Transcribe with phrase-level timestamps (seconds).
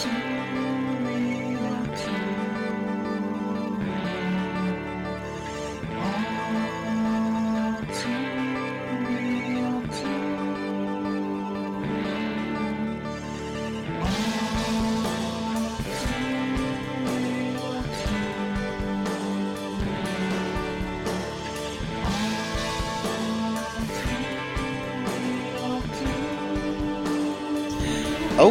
[0.00, 0.29] 行。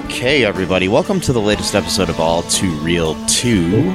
[0.05, 3.93] Okay, everybody, welcome to the latest episode of All Too Real 2.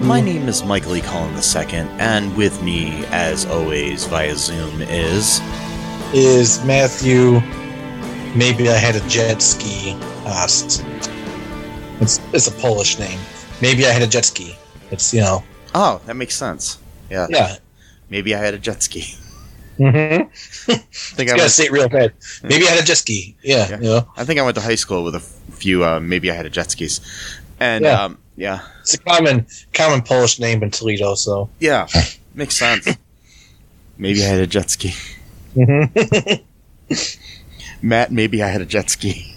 [0.00, 1.00] My name is Michael E.
[1.00, 5.40] Cullen II, and with me, as always, via Zoom is.
[6.12, 7.40] Is Matthew.
[8.34, 9.96] Maybe I had a jet ski.
[10.24, 10.48] Uh,
[12.00, 13.20] it's, it's a Polish name.
[13.62, 14.56] Maybe I had a jet ski.
[14.90, 15.44] It's, you know.
[15.76, 16.78] Oh, that makes sense.
[17.08, 17.28] Yeah.
[17.30, 17.56] Yeah.
[18.10, 19.14] Maybe I had a jet ski.
[19.78, 20.72] Mm-hmm.
[21.12, 22.42] I think I gotta went, say it real fast.
[22.44, 23.36] Maybe I had a jet ski.
[23.42, 23.68] Yeah.
[23.68, 23.76] Yeah.
[23.78, 25.84] You know, I think I went to high school with a few.
[25.84, 27.00] Uh, maybe I had a jet skis,
[27.60, 28.04] and Yeah.
[28.04, 31.14] um, yeah, it's a common common Polish name in Toledo.
[31.14, 31.48] So.
[31.60, 31.86] yeah,
[32.34, 32.86] makes sense.
[33.98, 34.94] maybe I had a jet ski.
[35.56, 36.42] Mm-hmm.
[37.86, 39.34] Matt, maybe I had a jet ski.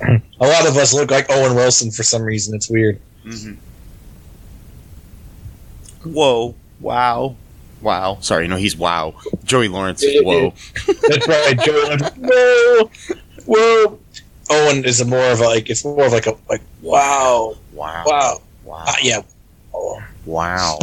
[0.00, 2.54] a lot of us look like Owen Wilson for some reason.
[2.54, 3.00] It's weird.
[3.24, 3.54] Mm-hmm.
[6.12, 6.54] Whoa!
[6.80, 7.36] Wow!
[7.80, 8.18] Wow!
[8.20, 9.14] Sorry, no, he's wow.
[9.44, 10.52] Joey Lawrence is whoa.
[11.08, 11.96] That's right, Joe.
[12.18, 12.90] Whoa,
[13.46, 13.98] whoa.
[14.50, 15.68] Owen is a more of a like.
[15.70, 16.62] It's more of like a like.
[16.82, 18.04] Wow, Wow!
[18.06, 18.40] wow.
[18.64, 18.84] Wow!
[18.86, 19.20] Uh, yeah.
[19.74, 20.78] Oh, Wow!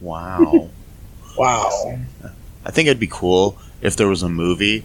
[0.00, 0.68] Wow!
[1.36, 1.98] wow.
[2.64, 4.84] I think it'd be cool if there was a movie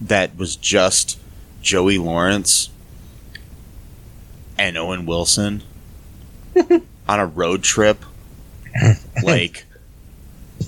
[0.00, 1.18] that was just
[1.62, 2.68] Joey Lawrence
[4.58, 5.62] and Owen Wilson
[7.08, 8.04] on a road trip,
[9.22, 9.64] like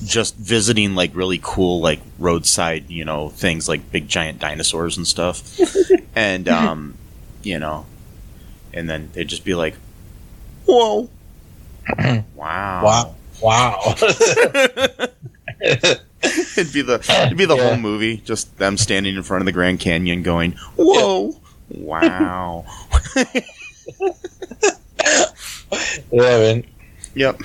[0.04, 5.06] just visiting like really cool like roadside you know things like big giant dinosaurs and
[5.06, 5.58] stuff,
[6.16, 6.94] and um,
[7.42, 7.86] you know,
[8.72, 9.74] and then they'd just be like,
[10.66, 11.08] "Whoa,
[11.98, 12.24] wow,
[12.84, 13.14] Wow.
[13.41, 13.94] Wow.
[15.60, 17.69] it'd be the it'd be the Yeah.
[17.69, 21.40] whole movie, just them standing in front of the Grand Canyon, going, "Whoa,
[21.70, 22.64] wow."
[26.10, 26.64] yeah, man.
[27.14, 27.40] yep.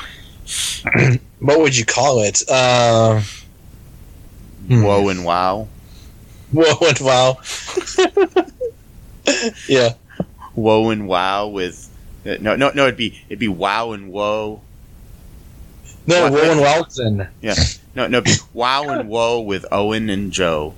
[1.39, 2.41] What would you call it?
[2.49, 3.21] Uh,
[4.67, 4.81] Hmm.
[4.83, 5.67] Whoa and wow.
[6.53, 7.37] whoa and wow.
[9.67, 9.89] yeah.
[10.55, 11.89] Whoa and wow with
[12.23, 12.83] no no no.
[12.85, 14.61] It'd be it'd be wow and whoa.
[16.07, 16.43] No, What?
[16.45, 17.27] Owen Wilson.
[17.41, 17.55] Yeah.
[17.95, 18.19] No no.
[18.19, 20.75] It'd be wow and whoa with Owen and Joe.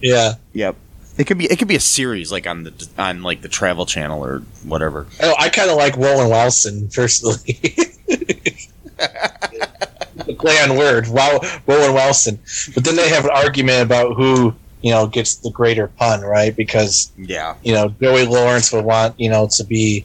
[0.00, 0.34] Yeah.
[0.52, 0.74] Yep.
[1.18, 3.86] It could be it could be a series like on the on like the Travel
[3.86, 5.06] Channel or whatever.
[5.20, 7.60] Know, I kind of like Rowan Wilson personally.
[8.98, 12.38] the play on word, wow, Rowan Wilson.
[12.74, 16.54] But then they have an argument about who you know gets the greater pun, right?
[16.54, 17.54] Because Yeah.
[17.62, 20.04] you know Joey Lawrence would want you know to be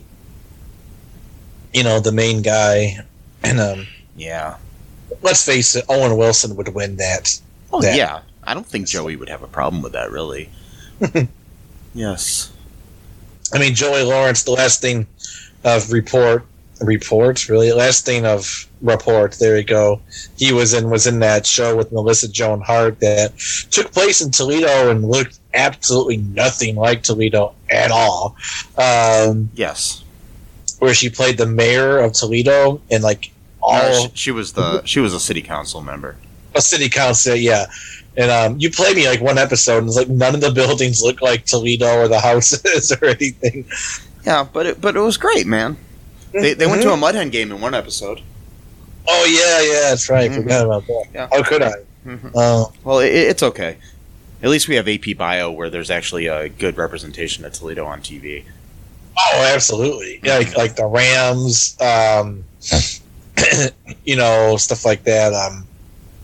[1.74, 3.00] you know the main guy,
[3.44, 4.56] and um, Yeah.
[5.22, 7.40] let's face it, Owen Wilson would win that.
[7.72, 8.20] Oh That- yeah.
[8.44, 10.50] I don't think Joey would have a problem with that really.
[11.94, 12.50] yes.
[13.54, 15.06] I mean, Joey Lawrence, the last thing
[15.64, 16.46] of report,
[16.82, 19.34] reports really, last thing of report.
[19.40, 20.02] There you go.
[20.38, 23.34] He was in was in that show with Melissa Joan Hart that
[23.72, 28.36] took place in Toledo and looked absolutely nothing like Toledo at all.
[28.78, 30.04] Um, Yes.
[30.80, 34.84] where she played the mayor of Toledo and like all No, she, she was the
[34.86, 36.16] she was a city council member.
[36.56, 37.66] a city council, yeah.
[38.16, 41.02] And um, you play me like one episode, and it's like none of the buildings
[41.04, 43.66] look like Toledo or the houses or anything.
[44.26, 45.78] Yeah, but it but it was great, man.
[46.34, 48.22] They, they went to a Mudhen game in one episode.
[49.08, 50.30] Oh yeah, yeah, that's right.
[50.30, 50.36] Mhm.
[50.44, 51.06] Forgot about that.
[51.14, 51.28] Yeah.
[51.32, 51.74] How could I?
[52.06, 52.32] Mhm.
[52.36, 53.78] Oh, Well, it, it's okay.
[54.44, 58.02] At least we have AP Bio where there's actually a good representation of Toledo on
[58.02, 58.44] TV.
[59.20, 60.20] oh, absolutely.
[60.24, 62.44] Yeah, like, like the Rams, um,
[64.06, 65.34] you know, stuff like that.
[65.34, 65.66] Um,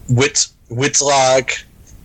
[0.09, 1.51] Whit Whitlock,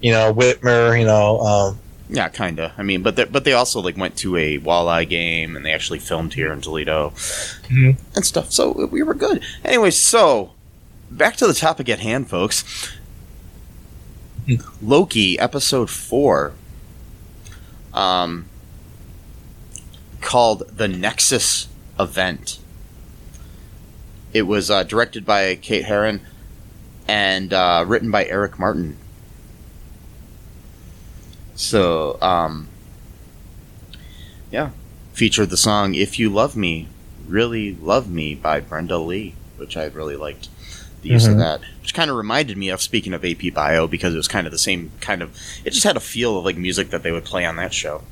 [0.01, 1.41] you know, Whitmer, you know.
[1.41, 2.73] Um, Yeah, kinda.
[2.79, 5.73] I mean, but they, but they also like went to a walleye game and they
[5.73, 7.11] actually filmed here in Toledo
[7.69, 7.97] Mhm.
[8.15, 8.51] and stuff.
[8.53, 9.43] So we were good.
[9.65, 10.53] Anyway, so
[11.11, 12.65] back to the topic at hand, folks.
[14.81, 16.55] Loki episode four,
[17.93, 18.47] um,
[20.21, 21.69] called the Nexus
[21.99, 22.59] Event.
[24.33, 26.21] It was uh, directed by Kate Herron
[27.07, 28.97] and uh, written by Eric Martin.
[31.55, 32.69] So, um,
[34.51, 34.71] yeah,
[35.13, 36.89] featured the song "If You Love Me,
[37.27, 40.49] Really Love Me" by Brenda Lee, which I really liked
[41.03, 41.39] the use of Mhm.
[41.39, 41.61] that.
[41.81, 44.53] Which kind of reminded me of speaking of AP Bio because it was kind of
[44.53, 45.31] the same kind of.
[45.65, 48.03] It just had a feel of like music that they would play on that show.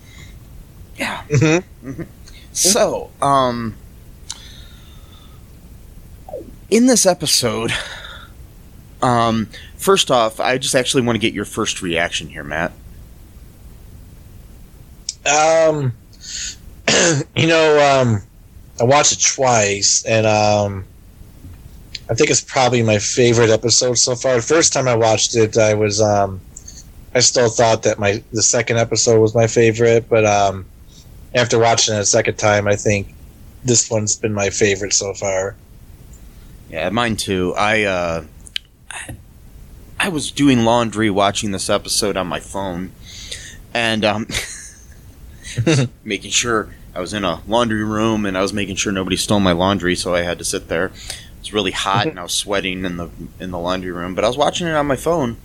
[0.99, 1.23] Yeah.
[1.29, 2.03] Mm-hmm.
[2.53, 3.75] So, um,
[6.71, 7.73] in this episode,
[9.03, 12.73] um, first off, I just actually want to get your first reaction here, Matt.
[15.27, 15.93] Um,
[17.37, 18.23] you know, um,
[18.81, 20.85] I watched it twice, and um,
[22.09, 24.37] I think it's probably my favorite episode so far.
[24.37, 26.41] The first time I watched it, I was um,
[27.15, 30.67] I still thought that my the second episode was my favorite, but um,
[31.35, 33.15] after watching it a second time, I think
[33.65, 35.57] this one's been my favorite so far.
[36.71, 37.55] Yeah, mine too.
[37.57, 38.25] I uh,
[39.99, 42.93] I was doing laundry watching this episode on my phone,
[43.75, 44.29] and um,
[46.05, 49.41] making sure I was in a laundry room and I was making sure nobody stole
[49.41, 50.93] my laundry, so I had to sit there.
[51.47, 53.09] Was really hot and I was sweating in the
[53.39, 55.37] in the laundry room, but I was watching it on my phone,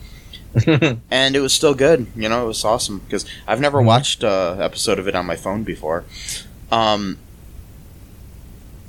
[1.12, 2.08] and it was still good.
[2.16, 3.86] You know, it was awesome because I've never Mhm.
[3.86, 6.04] watched a episode of it on my phone before.
[6.72, 7.20] Um,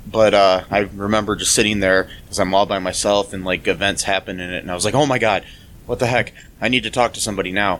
[0.07, 4.03] but uh, I remember just sitting there because I'm all by myself and like events
[4.03, 5.45] happen in it, and I was like, "Oh my god,
[5.85, 6.33] what the heck?
[6.59, 7.79] I need to talk to somebody now."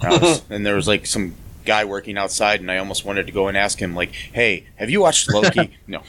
[0.00, 1.34] And, was- and there was like some
[1.66, 4.88] guy working outside, and I almost wanted to go and ask him, like, "Hey, have
[4.88, 6.02] you watched Loki?" no.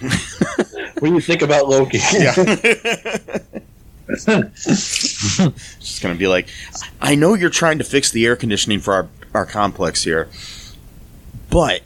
[1.00, 1.98] What do you think about Loki?
[2.14, 2.34] yeah.
[4.18, 6.48] just gonna be like,
[7.02, 10.30] I know you're trying to fix the air conditioning for our our complex here,
[11.50, 11.82] but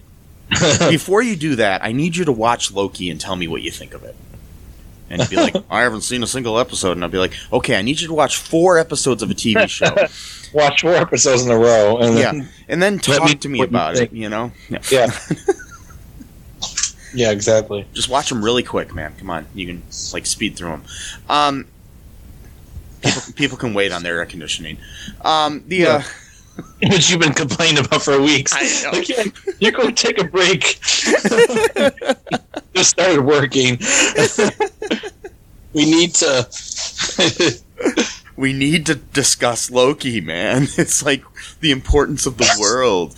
[0.90, 3.72] before you do that, I need you to watch Loki and tell me what you
[3.72, 4.16] think of it.
[5.10, 6.94] And you'd be like, I haven't seen a single episode.
[6.94, 9.68] And I'd be like, okay, I need you to watch four episodes of a TV
[9.68, 9.94] show.
[10.54, 12.32] Watch four episodes in a row, and Yeah.
[12.32, 14.52] then, And then talk me to me about it, you know?
[14.70, 14.80] Yeah.
[14.90, 15.12] yeah,
[17.14, 17.86] yeah, exactly.
[17.94, 19.14] Just watch them really quick, man.
[19.18, 19.46] Come on.
[19.54, 20.84] You can, like, speed through them.
[21.30, 21.68] Um,
[23.02, 24.78] people, people can wait on their air conditioning.
[25.22, 26.02] Um, the, uh,
[26.84, 28.54] Which you've been complaining about for weeks.
[28.54, 28.98] I know.
[28.98, 29.24] Like, yeah,
[29.60, 30.80] you go take a break.
[32.74, 33.80] Just started working.
[35.74, 36.50] we need to.
[38.36, 40.68] we need to discuss Loki, man.
[40.78, 41.24] It's like
[41.62, 43.16] the importance of the world.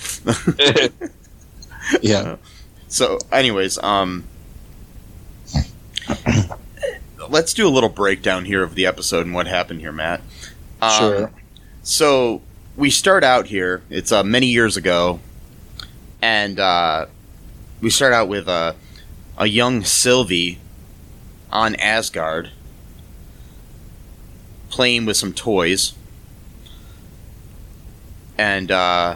[2.02, 2.36] yeah.
[2.94, 4.24] So, anyways, um,
[7.28, 10.22] let's do a little breakdown here of the episode and what happened here, Matt.
[10.80, 11.32] Um, Sure.
[11.82, 12.44] So
[12.78, 13.82] we start out here.
[13.90, 15.22] It's uh, many years ago,
[16.22, 17.08] and uh,
[17.82, 18.74] we start out with uh,
[19.40, 20.60] a young Sylvie
[21.52, 22.52] on Asgard
[24.70, 25.94] playing with some toys,
[28.38, 29.16] and uh,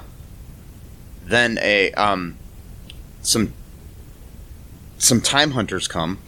[1.23, 2.37] then a um,
[3.21, 3.53] some
[4.97, 6.19] some time hunters come,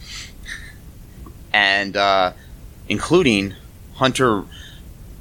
[1.54, 2.34] and uh,
[2.88, 3.56] including
[3.96, 4.44] Hunter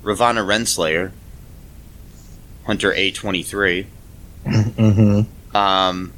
[0.02, 1.12] Ravana Renslayer,
[2.66, 3.86] Hunter A twenty three.
[4.44, 5.56] Mm-hmm.
[5.56, 6.12] Um,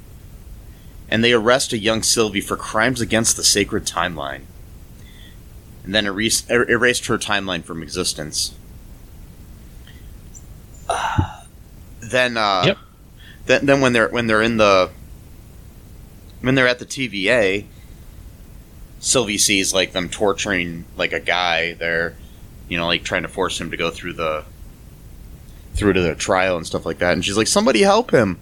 [1.09, 4.43] and they arrest a young Sylvie for crimes against the sacred timeline.
[5.83, 8.55] And then erase, er- erased her timeline from existence.
[12.01, 12.79] then, uh, Yep.
[13.47, 14.91] then, then when they're when they're in the
[16.41, 17.65] when they're at the TVA,
[19.01, 22.17] Sylvie sees like them torturing like a guy there,
[22.69, 24.45] you know, like trying to force him to go through the
[25.75, 27.13] through to their trial and stuff like that.
[27.15, 28.39] And she's like, "Somebody help him!"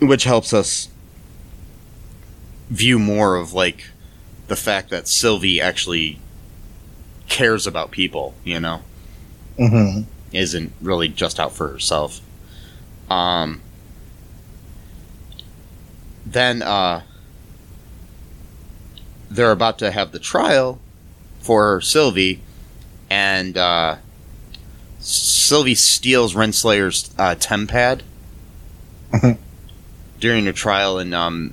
[0.00, 0.88] Which helps us
[2.70, 3.84] view more of like
[4.48, 6.18] the fact that Sylvie actually
[7.28, 8.34] cares about people.
[8.44, 8.82] You know,
[9.58, 10.02] Mm-hmm.
[10.32, 12.20] isn't really just out for herself.
[13.10, 13.60] Um.
[16.30, 17.02] Then uh,
[19.28, 20.78] they're about to have the trial
[21.40, 22.40] for Sylvie,
[23.10, 23.96] and uh,
[25.00, 28.02] Sylvie steals Renslayer's uh, tempad
[29.12, 29.38] Mhm.
[30.20, 31.52] during the trial and um,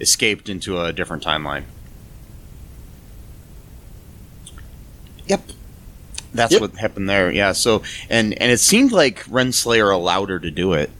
[0.00, 1.64] escaped into a different timeline.
[5.26, 5.42] Yep.
[6.32, 6.60] That's Yep.
[6.62, 7.30] what happened there.
[7.30, 7.52] Yeah.
[7.52, 10.90] So and and it seemed like Renslayer allowed her to do it.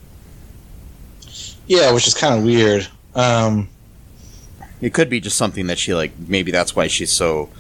[1.69, 2.89] Yeah, which is kind of weird.
[3.15, 3.69] Um,
[4.81, 6.13] It could be just something that she like.
[6.19, 7.51] Maybe that's why she's so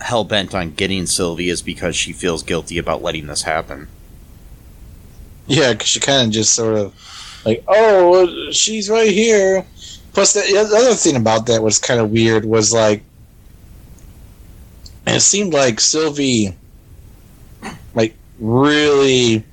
[0.00, 3.88] hell bent on getting Sylvie is because she feels guilty about letting this happen.
[5.46, 9.64] yeah, because she kind of just sort of like, oh, she's right here.
[10.12, 13.02] Plus, the, the other thing about that was kind of weird was like,
[15.06, 16.56] it seemed like Sylvie,
[17.94, 19.44] like, really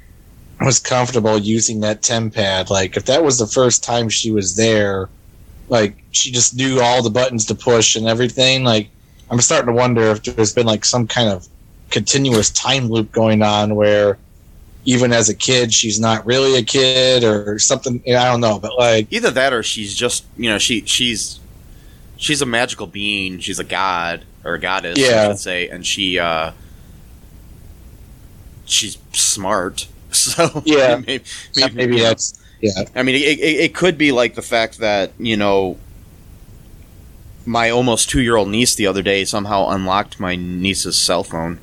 [0.63, 2.69] was comfortable using that tempad.
[2.69, 5.09] Like, if that was the first time she was there,
[5.69, 8.63] like, she just knew all the buttons to push and everything.
[8.63, 8.89] Like,
[9.29, 11.47] I'm starting to wonder if there's been like some kind of
[11.89, 14.17] continuous time loop going on where
[14.85, 18.01] even as a kid she's not really a kid or something.
[18.07, 21.39] I don't know, but like Either that, or she's just you know she she's
[22.17, 23.39] she's a magical being.
[23.39, 25.27] She's a god or a goddess, I Yeah.
[25.29, 26.51] should say, and she uh,
[28.65, 29.87] she's smart.
[30.35, 30.97] So Yeah.
[31.05, 31.23] maybe,
[31.55, 32.71] maybe, you know, that's yeah.
[32.95, 35.77] I mean, it, it, it could be like the fact that you know
[37.45, 41.59] my almost two year old niece the other day somehow unlocked my niece's cell phone,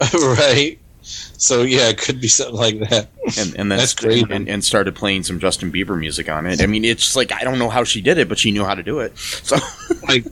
[0.14, 0.78] right.
[1.02, 3.08] So yeah, it could be something like that.
[3.38, 4.28] and and then That's great.
[4.30, 6.62] and, and started playing some Justin Bieber music on it.
[6.62, 8.64] I mean, it's just like I don't know how she did it, but she knew
[8.64, 9.12] how to do it.
[9.18, 9.56] So
[10.08, 10.24] like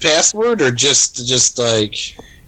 [0.00, 1.96] password or just just like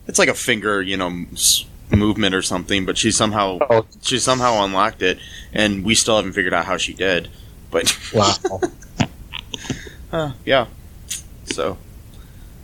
[0.06, 2.86] it's like a finger, you know, s- movement or something.
[2.86, 5.18] But she somehow oh she somehow unlocked it,
[5.52, 7.28] and we still haven't figured out how she did.
[7.70, 8.34] But wow
[10.12, 10.66] uh, yeah,
[11.44, 11.78] so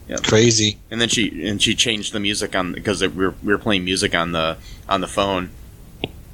[0.09, 0.79] yeah, crazy.
[0.91, 3.85] and then she and she changed the music on because we were we were playing
[3.85, 4.57] music on the
[4.89, 5.51] on the phone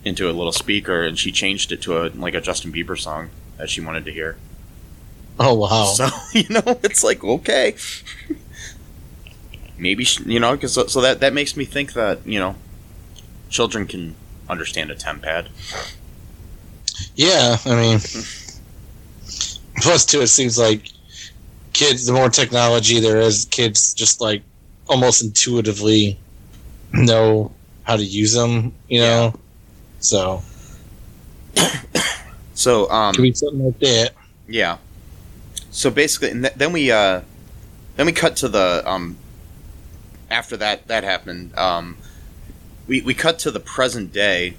[0.05, 3.31] into a little speaker, and she changed it to a like a Justin Bieber song
[3.57, 4.37] that she wanted to hear.
[5.39, 5.85] Oh wow.
[5.85, 7.77] So you know, it's like okay,
[9.79, 12.57] maybe you know, because so, so that that makes me think that you know,
[13.52, 14.16] children can
[14.49, 15.47] understand a tempad.
[17.14, 18.00] Yeah, I mean,
[19.76, 20.90] plus too, it seems like
[21.73, 22.06] kids.
[22.06, 24.42] The more technology there is, kids just like
[24.88, 26.18] almost intuitively
[26.92, 27.52] know
[27.85, 28.75] how to use them.
[28.88, 29.35] You know,
[30.00, 30.42] so
[32.54, 34.12] So um, could be something like that.
[34.47, 34.78] Yeah.
[35.71, 37.23] So basically, and th- then we uh,
[37.97, 39.16] then we cut to the um,
[40.30, 41.56] after that that happened.
[41.59, 41.97] Um,
[42.87, 44.55] we we cut to the present day,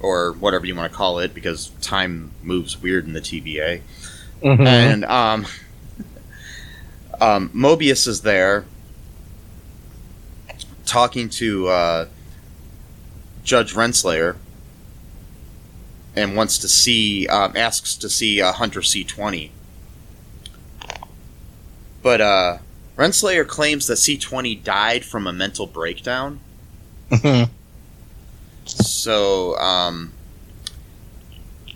[0.00, 3.82] or whatever you want to call it, because time moves weird in the TVA.
[4.42, 4.66] Mhm.
[4.66, 5.46] And um,
[7.20, 8.64] um, Mobius is there
[10.86, 12.06] talking to uh,
[13.44, 14.36] Judge Renslayer
[16.16, 19.50] and wants to see, um, asks to see uh, Hunter C20.
[22.02, 22.58] But uh,
[22.96, 26.40] Renslayer claims that C20 died from a mental breakdown.
[27.10, 27.50] Mhm.
[28.78, 30.12] So, um,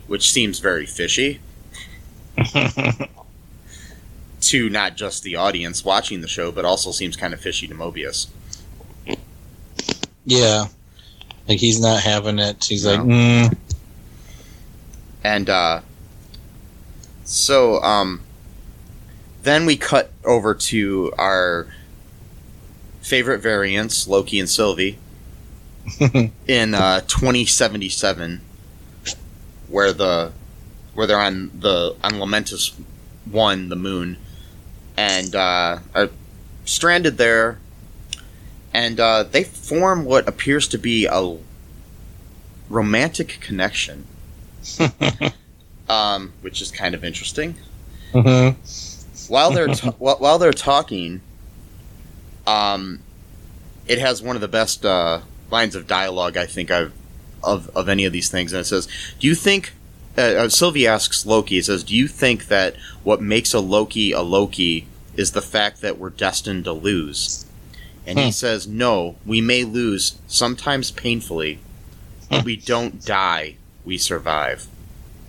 [0.06, 1.40] which seems very fishy.
[4.42, 7.74] to not just the audience watching the show, but also seems kind of fishy to
[7.74, 8.26] Mobius.
[10.24, 10.66] yeah,
[11.48, 12.64] like he's not having it.
[12.64, 13.56] He's like, mm,
[15.24, 15.80] And uh,
[17.24, 18.20] so um,
[19.42, 21.68] then we cut over to our
[23.00, 24.98] favorite variants, Loki and Sylvie,
[26.46, 28.40] in uh, 2077,
[29.68, 30.32] where the
[30.94, 32.74] where they're on the on Lamentis
[33.30, 34.18] One, the moon,
[34.96, 36.10] and uh, are
[36.64, 37.58] stranded there,
[38.72, 41.36] and uh, they form what appears to be a
[42.68, 44.06] romantic connection,
[45.88, 47.56] um, which is kind of interesting.
[48.12, 48.56] mhm.
[49.28, 51.20] While they're while, while they're talking,
[52.46, 53.00] um,
[53.86, 55.20] it has one of the best uh,
[55.52, 56.92] lines of dialogue I think I've
[57.44, 58.88] of of any of these things, and it says,
[59.20, 59.74] "Do you think?"
[60.16, 61.58] Uh, uh, Sylvie asks Loki.
[61.58, 65.80] It says, "Do you think that what makes a Loki a Loki is the fact
[65.82, 67.44] that we're destined to lose?"
[68.06, 68.30] And he Hmm.
[68.30, 71.58] says, "No, we may lose, sometimes painfully,
[72.30, 73.56] but we don't die.
[73.84, 74.66] We survive."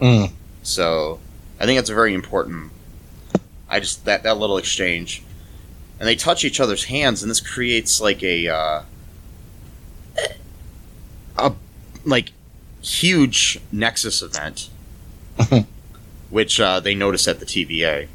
[0.01, 0.31] Mm.
[0.63, 1.19] So
[1.59, 2.71] I think that's a very important.
[3.69, 5.23] I just that that little exchange,
[5.99, 8.81] and they touch each other's hands, and this creates like a uh,
[11.37, 11.53] a
[12.05, 12.31] like
[12.81, 14.69] huge Nexus event,
[16.29, 18.07] which uh, they notice at the TVA.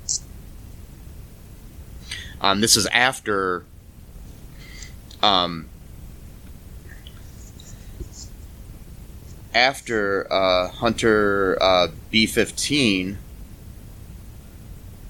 [2.41, 3.65] Um, this is after.
[5.23, 5.69] Um,
[9.55, 13.17] after uh, Hunter uh, B15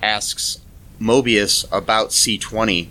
[0.03, 0.61] asks
[0.99, 2.89] Mobius about C20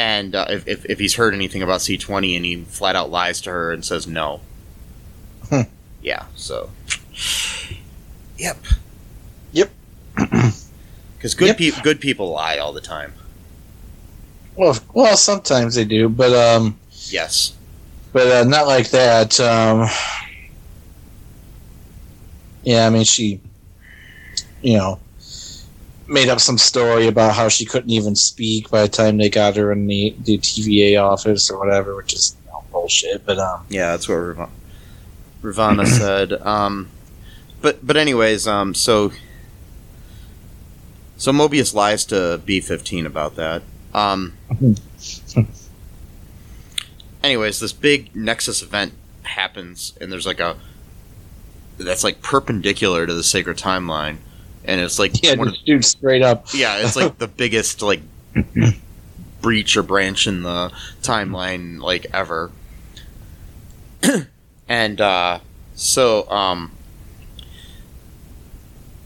[0.00, 3.38] and uh, if, if, if he's heard anything about C20 and he flat out lies
[3.42, 4.40] to her and says no.
[5.50, 5.62] Hmm.
[6.02, 6.70] Yeah, so.
[8.38, 8.56] Yep.
[9.52, 9.70] Yep.
[11.16, 11.56] Because good, Yep.
[11.58, 13.12] peop good people lie all the time.
[14.56, 16.78] Well, well, sometimes they do, but um,
[17.10, 17.52] Yes.
[18.14, 19.38] but uh, not like that.
[19.38, 19.86] Um,
[22.62, 23.38] yeah, I mean, she,
[24.62, 24.98] you know,
[26.10, 29.56] made up some story about how she couldn't even speak by the time they got
[29.56, 33.24] her in the, the TVA office or whatever, which is you know, bullshit.
[33.24, 34.50] But um, Yeah, that's what Rav-
[35.40, 36.32] Ravana said.
[36.32, 36.88] Um,
[37.62, 39.12] but but anyways, um, so
[41.16, 43.62] so Mobius lies to B fifteen about that.
[43.94, 44.34] Um,
[47.22, 50.56] anyways, this big Nexus event happens, and there's like a
[51.78, 54.16] that's like perpendicular to the sacred timeline,
[54.64, 56.46] and it's like Yeah, one just straight up.
[56.54, 58.00] yeah, it's like the biggest like
[59.40, 62.50] breach or branch in the timeline like ever.
[64.68, 65.38] and uh
[65.74, 66.72] so um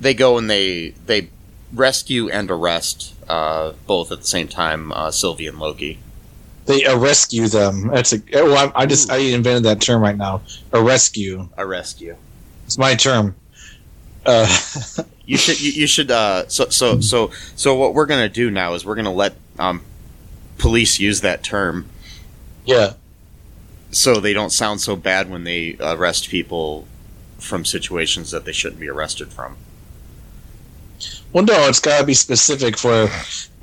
[0.01, 1.31] they go and they they
[1.73, 5.99] rescue and arrest uh both at the same time uh Sylvie and Loki.
[6.67, 7.89] They rescue them.
[7.89, 8.23] That's a.
[8.33, 10.43] Well, I, I just I invented that term right now.
[10.73, 11.49] A rescue.
[11.59, 12.17] A rescue.
[12.65, 13.37] It's my term.
[14.27, 14.47] Uh,
[15.27, 18.51] You should you, you should uh so so so so what we're going to do
[18.51, 19.83] now is we're going to let um
[20.59, 21.89] police use that term
[22.67, 22.93] yeah.
[23.91, 26.87] so they don't sound so bad when they arrest people
[27.39, 29.57] from situations that they shouldn't be arrested from.
[31.33, 33.09] Well, no, it's got to be specific for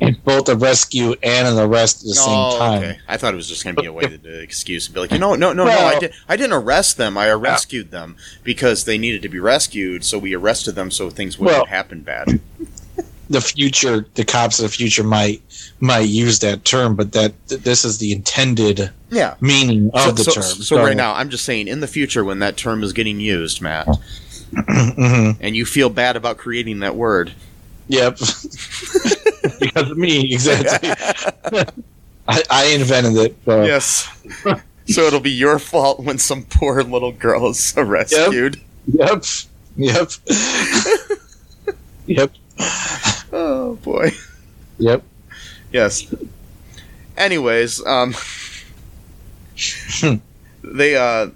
[0.01, 2.25] it's both a rescue and an arrest at the same
[2.59, 2.83] time.
[2.83, 2.99] Oh, okay.
[3.07, 4.99] I thought it was just going to be a way to, to excuse and be
[5.01, 7.17] like, you know, no, no, no, I Well- did, I didn't arrest them.
[7.17, 10.03] I rescued them because they needed to be rescued.
[10.03, 12.39] So we arrested them so things wouldn't Well- happen bad.
[13.29, 15.41] The future, the cops of the future might
[15.79, 19.35] might use that term, but that th- this is the intended Yeah.
[19.39, 20.43] meaning of So, the so, term.
[20.43, 23.61] so right now, I'm just saying, in the future, when that term is getting used,
[23.61, 23.87] Matt,
[24.67, 27.31] hmm and you feel bad about creating that word,
[27.91, 28.19] Yep.
[29.59, 30.89] because of me, exactly.
[32.27, 33.35] I, I invented it.
[33.43, 33.63] So.
[33.65, 34.07] yes.
[34.87, 38.61] so it'll be your fault when some poor little girl is rescued.
[38.87, 39.25] Yep.
[39.75, 40.11] Yep.
[42.05, 42.31] yep.
[43.33, 44.11] Oh boy.
[44.77, 45.03] Yep.
[45.73, 46.13] Yes.
[47.17, 48.15] Anyways, um,
[50.63, 51.31] they uh,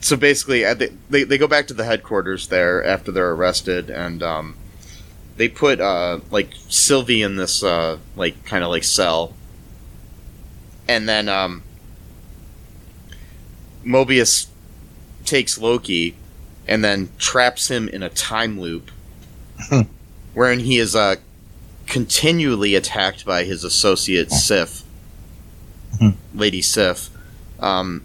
[0.00, 4.22] so basically, they, they they go back to the headquarters there after they're arrested, and
[4.22, 4.56] um,
[5.36, 9.34] they put uh like Sylvie in this uh like kind of like cell,
[10.88, 11.62] and then um,
[13.84, 14.46] Mobius
[15.24, 16.14] takes Loki,
[16.66, 18.90] and then traps him in a time loop
[20.34, 21.16] wherein he is uh,
[21.86, 24.84] continually attacked by his associate Sif,
[25.98, 26.10] Hmm.
[26.32, 27.10] Lady Sif,
[27.58, 28.04] um,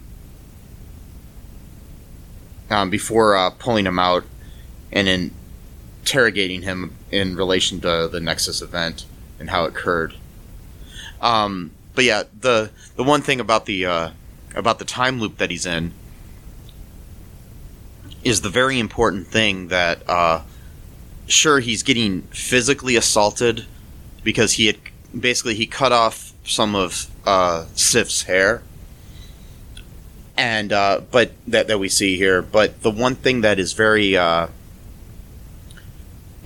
[2.74, 4.24] um, before uh, pulling him out
[4.90, 5.30] and in
[6.00, 9.06] interrogating him in relation to the Nexus event
[9.38, 10.14] and how it occurred.
[11.20, 14.10] Um, but yeah, the the one thing about the uh,
[14.54, 15.94] about the time loop that he's in
[18.22, 20.42] is the very important thing that uh,
[21.26, 23.64] sure he's getting physically assaulted
[24.22, 24.76] because he had
[25.18, 28.62] basically he cut off some of uh, Sif's hair,
[30.36, 32.42] and uh, but that that we see here.
[32.42, 34.48] But the one thing that is very uh,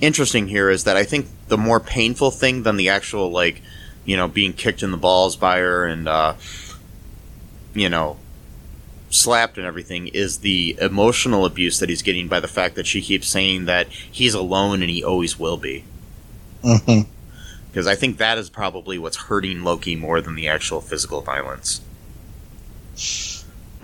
[0.01, 3.61] interesting here is that I think the more painful thing than the actual like
[4.05, 6.35] you know being kicked in the balls by her and uh,
[7.73, 8.17] you know
[9.09, 13.01] slapped and everything is the emotional abuse that he's getting by the fact that she
[13.01, 15.83] keeps saying that he's alone and he always will be.
[17.71, 21.81] Because I think that is probably what's hurting Loki more than the actual physical violence.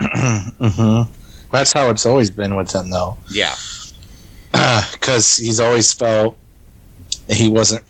[0.00, 1.02] hmm
[1.52, 3.16] That's how it's always been with him, though.
[3.30, 3.54] Yeah.
[4.92, 6.36] Because he's always felt
[7.28, 7.84] he wasn't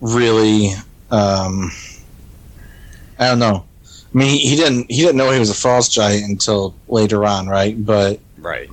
[0.00, 0.70] really.
[1.10, 1.70] Um,
[3.18, 3.64] I don't know.
[4.14, 4.90] I mean, he, he didn't.
[4.90, 7.74] He didn't know he was a frost giant until later on, right?
[7.84, 8.68] But Right.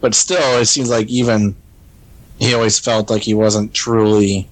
[0.00, 1.56] but still, it seems like even
[2.38, 4.48] he always felt like he wasn't truly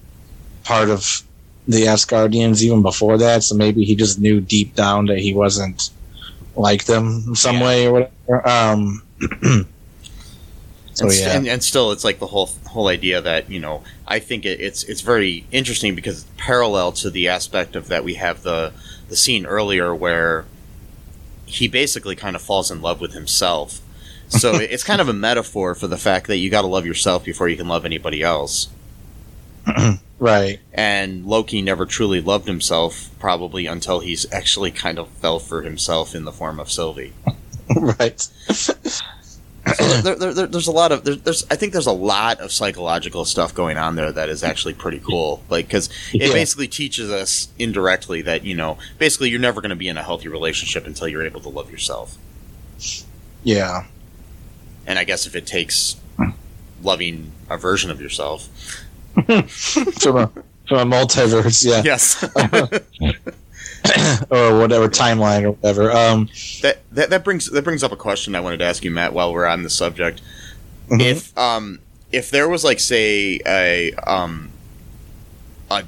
[0.63, 1.23] part of
[1.67, 3.43] the Asgardians even before that.
[3.43, 5.89] So maybe he just knew deep down that he wasn't
[6.55, 7.63] like them some Yeah.
[7.63, 8.47] way or whatever.
[8.47, 9.03] Um,
[10.93, 13.83] so and, yeah, and, and still, it's like the whole whole idea that you know
[14.07, 18.03] I think it, it's it's very interesting because it's parallel to the aspect of that
[18.03, 18.73] we have the
[19.09, 20.45] the scene earlier where
[21.45, 23.79] he basically kind of falls in love with himself.
[24.29, 27.23] So it's kind of a metaphor for the fact that you got to love yourself
[27.23, 28.69] before you can love anybody else.
[30.23, 30.59] right.
[30.73, 36.15] And Loki never truly loved himself, probably until he's actually kind of fell for himself
[36.15, 37.13] in the form of Sylvie.
[37.75, 38.19] right.
[38.49, 42.39] So there, there, there, there's a lot of there, there's I think there's a lot
[42.41, 45.41] of psychological stuff going on there that is actually pretty cool.
[45.49, 46.33] Like because it Yeah.
[46.33, 50.03] basically teaches us indirectly that you know basically you're never going to be in a
[50.03, 52.17] healthy relationship until you're able to love yourself.
[53.43, 53.85] Yeah.
[54.85, 55.95] And I guess if it takes
[56.81, 58.49] loving a version of yourself,
[59.13, 60.31] from a
[60.67, 62.23] from a multiverse, yeah, yes,
[64.29, 65.91] or whatever timeline or whatever.
[65.91, 66.29] Um,
[66.61, 69.13] that, that that brings that brings up a question I wanted to ask you, Matt,
[69.13, 70.21] while we're on the subject.
[70.89, 71.01] mhm.
[71.01, 71.79] if um
[72.11, 74.49] if there was like say a um
[75.69, 75.83] a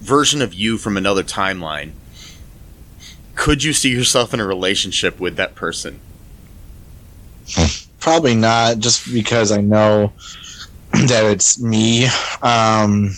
[0.00, 1.92] version of you from another timeline
[3.34, 5.98] could you see yourself in a relationship with that person?
[7.98, 10.12] Probably not, just because I know
[11.08, 12.06] that it's me.
[12.42, 13.10] Um,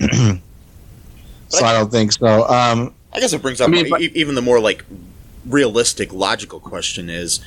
[0.00, 2.46] so I don't think so.
[2.48, 4.84] Um, I guess it brings up I mean, e- but- even the more like
[5.46, 7.40] realistic, logical question is: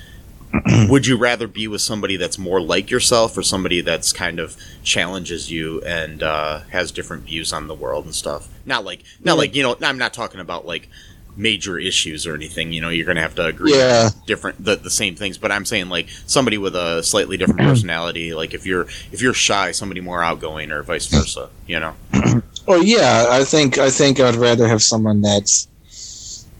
[0.90, 4.56] Would you rather be with somebody that's more like yourself, or somebody that's kind of
[4.84, 8.48] challenges you and uh, has different views on the world and stuff?
[8.66, 9.38] Not like, not Yeah.
[9.40, 9.76] like you know.
[9.82, 10.90] I'm not talking about like
[11.38, 12.73] major issues or anything.
[12.73, 14.10] You know, you're going to have to agree Yeah.
[14.26, 15.38] different the, the same things.
[15.38, 18.34] But I'm saying like somebody with a slightly different personality.
[18.34, 21.50] Like if you're if you're shy, somebody more outgoing, or vice versa.
[21.67, 21.93] You know.
[22.67, 25.69] Well, yeah, I think I think I'd rather have someone that's,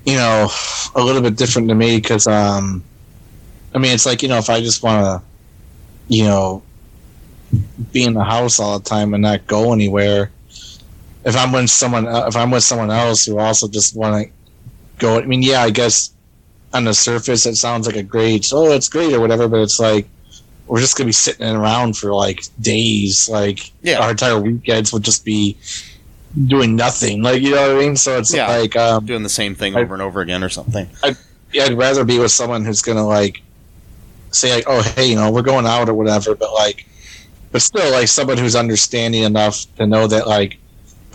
[0.06, 0.48] you know,
[0.96, 2.82] a little bit different to me because, um,
[3.76, 5.22] I mean, it's like you know, if I just want to,
[6.08, 6.64] you know,
[7.92, 10.32] be in the house all the time and not go anywhere,
[11.26, 14.32] if I'm with someone, if I'm with someone else who also just want to
[15.00, 16.12] go, I mean, yeah, I guess
[16.74, 19.80] on the surface it sounds like a great, oh, it's great or whatever, but it's
[19.80, 20.08] like
[20.68, 24.00] we're just gonna be sitting around for like days, like Yeah.
[24.00, 25.56] our entire weekends would just be
[26.48, 27.24] doing nothing.
[27.24, 27.96] Like you know what I mean?
[27.96, 28.48] So it's Yeah.
[28.50, 30.90] like um Doing the same thing I- over and over again, or something.
[31.54, 33.42] yeah, I'd rather be with someone who's gonna like
[34.32, 36.86] say like, Oh, hey, you know, we're going out or whatever, but like
[37.54, 40.58] but still like someone who's understanding enough to know that like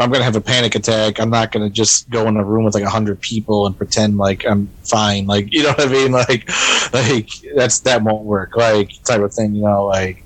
[0.03, 2.75] I'm gonna have a panic attack, I'm not gonna just go in a room with
[2.75, 5.27] like a hundred people and pretend like I'm fine.
[5.27, 6.13] Like you know what I mean?
[6.29, 6.49] Like
[6.93, 8.57] like that's that won't work.
[8.57, 10.23] Like type of thing, you know, like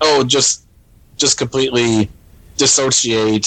[0.00, 0.64] oh just
[1.16, 2.10] just completely
[2.56, 3.46] dissociate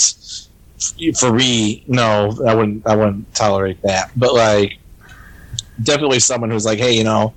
[1.18, 2.88] for me, no, I wouldn't.
[2.88, 4.12] I wouldn't tolerate that.
[4.16, 4.78] But like,
[5.84, 7.34] definitely someone who's like, hey, you know,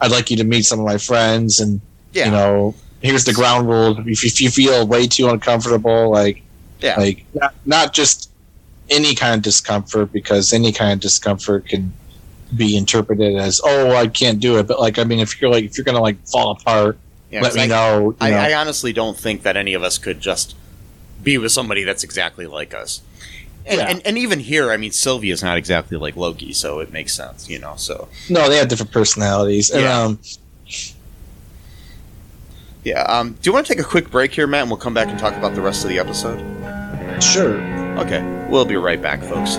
[0.00, 1.80] I'd like you to meet some of my friends, and
[2.12, 2.24] Yeah.
[2.26, 3.98] you know, here's the ground rules.
[4.06, 6.42] If, if you feel way too uncomfortable, like,
[6.82, 6.96] Yeah.
[6.98, 8.30] like not, not just
[8.88, 11.92] any kind of discomfort, because any kind of discomfort can
[12.56, 14.66] be interpreted as, oh, I can't do it.
[14.66, 16.98] But like, I mean, if you're like, if you're gonna like fall apart,
[17.30, 18.16] Yeah, let me I, know.
[18.20, 18.36] I, know.
[18.38, 20.56] I honestly don't think that any of us could just
[21.22, 23.02] be with somebody that's exactly like us.
[23.66, 23.88] And, Yeah.
[23.90, 27.48] and, and even here, I mean, Sylvie's not exactly like Loki, so it makes sense,
[27.48, 27.74] you know.
[27.76, 30.00] So no, they have different personalities, and Yeah.
[30.02, 30.18] um,
[32.84, 34.94] yeah, um, do you want to take a quick break here, Matt, and we'll come
[34.94, 36.38] back and talk about the rest of the episode?
[37.22, 37.60] sure.
[37.98, 39.56] Okay, we'll be right back, folks.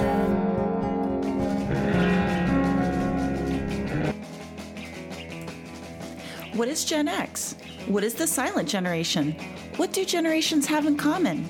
[6.53, 7.55] What is Gen X?
[7.87, 9.35] What is the silent generation?
[9.77, 11.49] What do generations have in common?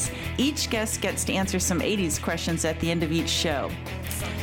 [0.37, 3.69] each guest gets to answer some 80s questions at the end of each show.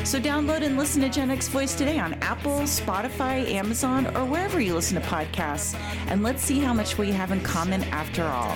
[0.03, 4.59] So download and listen to Gen X Voice today on Apple, Spotify, Amazon, or wherever
[4.59, 5.75] you listen to podcasts.
[6.07, 8.55] And let's see how much we have in common after all.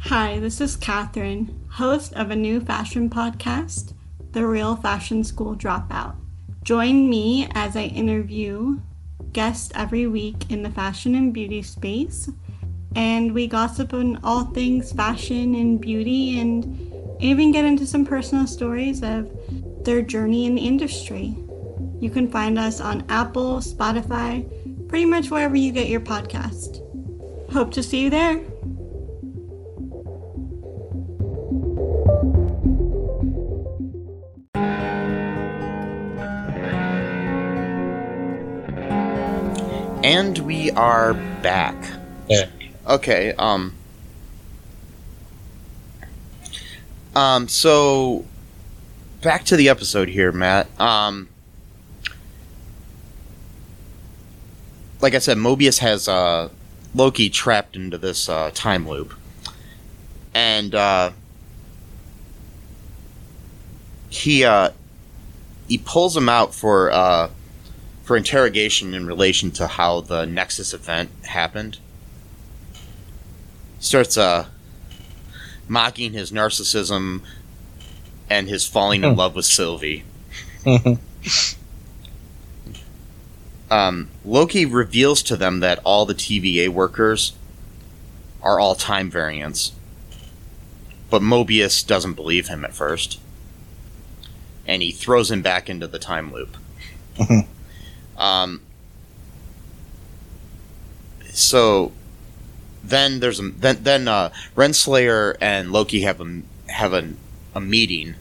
[0.00, 3.92] Hi, this is Catherine, host of a new fashion podcast,
[4.32, 6.14] The Real Fashion School Dropout.
[6.62, 8.78] Join me as I interview
[9.36, 12.30] guests every week in the fashion and beauty space,
[12.94, 18.46] and we gossip on all things fashion and beauty and even get into some personal
[18.46, 19.30] stories of
[19.84, 21.36] their journey in the industry.
[22.00, 24.48] You can find us on Apple, Spotify,
[24.88, 26.80] pretty much wherever you get your podcast.
[27.52, 28.40] Hope to see you there.
[40.06, 41.74] And we are back.
[42.28, 42.48] Yeah.
[42.86, 43.74] Okay, um
[47.16, 48.24] Um so
[49.20, 50.68] back to the episode here, Matt.
[50.80, 51.28] Um
[55.00, 56.50] Like I said, Mobius has uh
[56.94, 59.12] Loki trapped into this uh time loop.
[60.32, 61.10] And uh
[64.08, 64.70] he uh
[65.66, 67.30] he pulls him out for uh
[68.06, 71.78] for interrogation in relation to how the Nexus event happened.
[73.80, 74.46] Starts uh,
[75.66, 77.22] mocking his narcissism
[78.30, 79.18] and his falling in Hmm.
[79.18, 80.04] love with Sylvie.
[83.70, 87.32] Um, Loki reveals to them that all the TVA workers
[88.40, 89.72] are all time variants.
[91.10, 93.20] but Mobius doesn't believe him at first,
[94.66, 96.56] and he throws him back into the time loop.
[98.16, 98.62] Um,
[101.32, 101.92] so
[102.82, 107.12] then there's a then then uh, Renslayer and Loki have a have a,
[107.54, 108.14] a meeting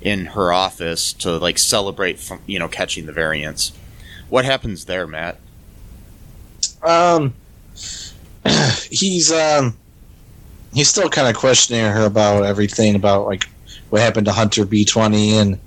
[0.00, 3.72] in her office to like celebrate from you know catching the variants.
[4.28, 5.38] What happens there, Matt?
[6.82, 7.34] Um,
[8.90, 9.76] he's um,
[10.74, 13.48] he's still kind of questioning her about everything about like
[13.90, 15.58] what happened to Hunter B twenty, and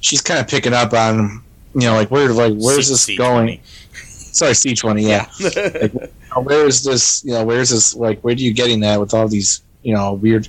[0.00, 1.43] she's kind of picking up on
[1.74, 3.18] you know like where like where's C- this C20.
[3.18, 3.60] going?
[3.92, 5.28] Sorry, C twenty, yeah.
[6.34, 7.24] Uh, where is this?
[7.24, 7.94] You know, where is this?
[7.94, 10.48] Like, where are you getting that with all these you know weird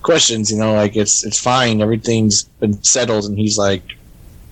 [0.00, 0.50] questions?
[0.50, 3.82] You know, like it's it's fine, everything's been settled, and he's like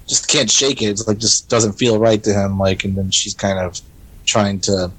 [0.07, 0.87] just can't shake it.
[0.91, 2.59] It's like just doesn't feel right to him.
[2.59, 3.81] Like, and then she's kind of
[4.27, 4.91] trying to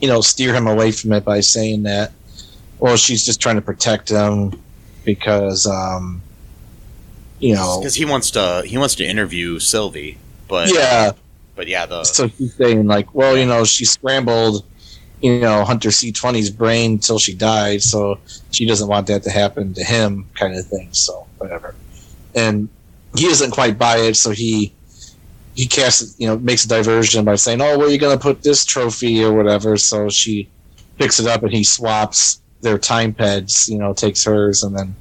[0.00, 2.12] you know steer him away from it by saying that
[2.80, 4.52] well she's just trying to protect him
[5.04, 6.20] because um
[7.42, 10.16] you know because he wants to he wants to interview Sylvie,
[10.48, 11.12] but yeah.
[11.56, 14.64] but yeah, the so he's saying like well you know she scrambled
[15.20, 18.18] you know hunter c20's brain till she died so
[18.50, 21.74] she doesn't want that to happen to him kind of thing so whatever.
[22.34, 22.68] And
[23.16, 24.72] he doesn't quite buy it so he
[25.54, 28.22] he casts you know makes a diversion by saying oh where are you going to
[28.22, 30.48] put this trophy or whatever so she
[30.98, 34.94] picks it up and he swaps their time pads you know takes hers and then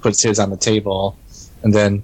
[0.00, 1.16] puts his on the table
[1.64, 2.02] and then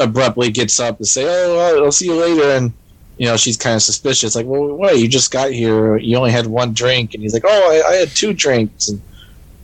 [0.00, 2.72] abruptly gets up to say oh I'll- i'll see you later and
[3.16, 4.34] you know, she's kind of suspicious.
[4.34, 5.96] Like, well, wait, you just got here.
[5.96, 9.00] You only had one drink, and he's like, oh, I, I had two drinks, and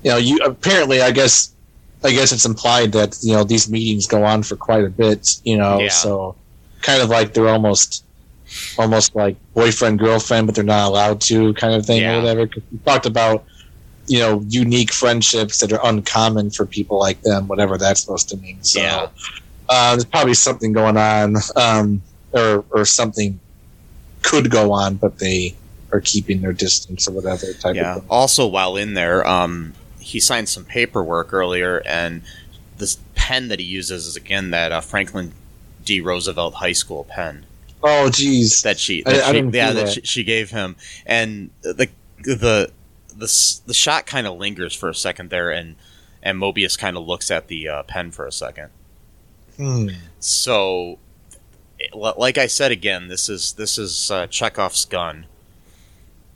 [0.05, 1.53] you know, you apparently, I guess,
[2.05, 5.41] I guess it's implied that you know these meetings go on for quite a bit.
[5.43, 5.89] You know, Yeah.
[5.89, 6.37] so
[6.83, 8.05] kind of like they're almost,
[8.79, 12.19] almost like boyfriend girlfriend, but they're not allowed to, kind of thing Yeah.
[12.19, 12.47] or whatever.
[12.47, 13.43] 'Cause we talked about
[14.11, 18.37] you know unique friendships that are uncommon for people like them, whatever that's supposed to
[18.39, 18.59] mean.
[18.63, 19.07] So, Yeah.
[19.69, 21.37] uh, there's probably something going on.
[21.57, 23.41] Um, or or something
[24.23, 25.55] could go on, but they
[25.93, 27.95] are keeping their distance or whatever type yeah.
[27.97, 28.09] of thing.
[28.09, 32.23] Also, while in there, um, he signed some paperwork earlier, and
[32.79, 35.33] this pen that he uses is again that uh, Franklin
[35.85, 36.01] D.
[36.01, 37.47] Roosevelt High School pen
[37.83, 38.63] Oh, geez.
[38.63, 39.93] that she, that I she didn't yeah, that, that.
[39.93, 41.89] She, she gave him, and the
[42.23, 42.71] the
[43.21, 45.77] the the shot kind of lingers for a second there, and
[46.23, 48.71] and Mobius kind of looks at the uh, pen for a second.
[49.57, 49.89] Hmm.
[50.19, 50.99] So,
[51.95, 55.27] like I said again, this is this is uh, Chekhov's gun.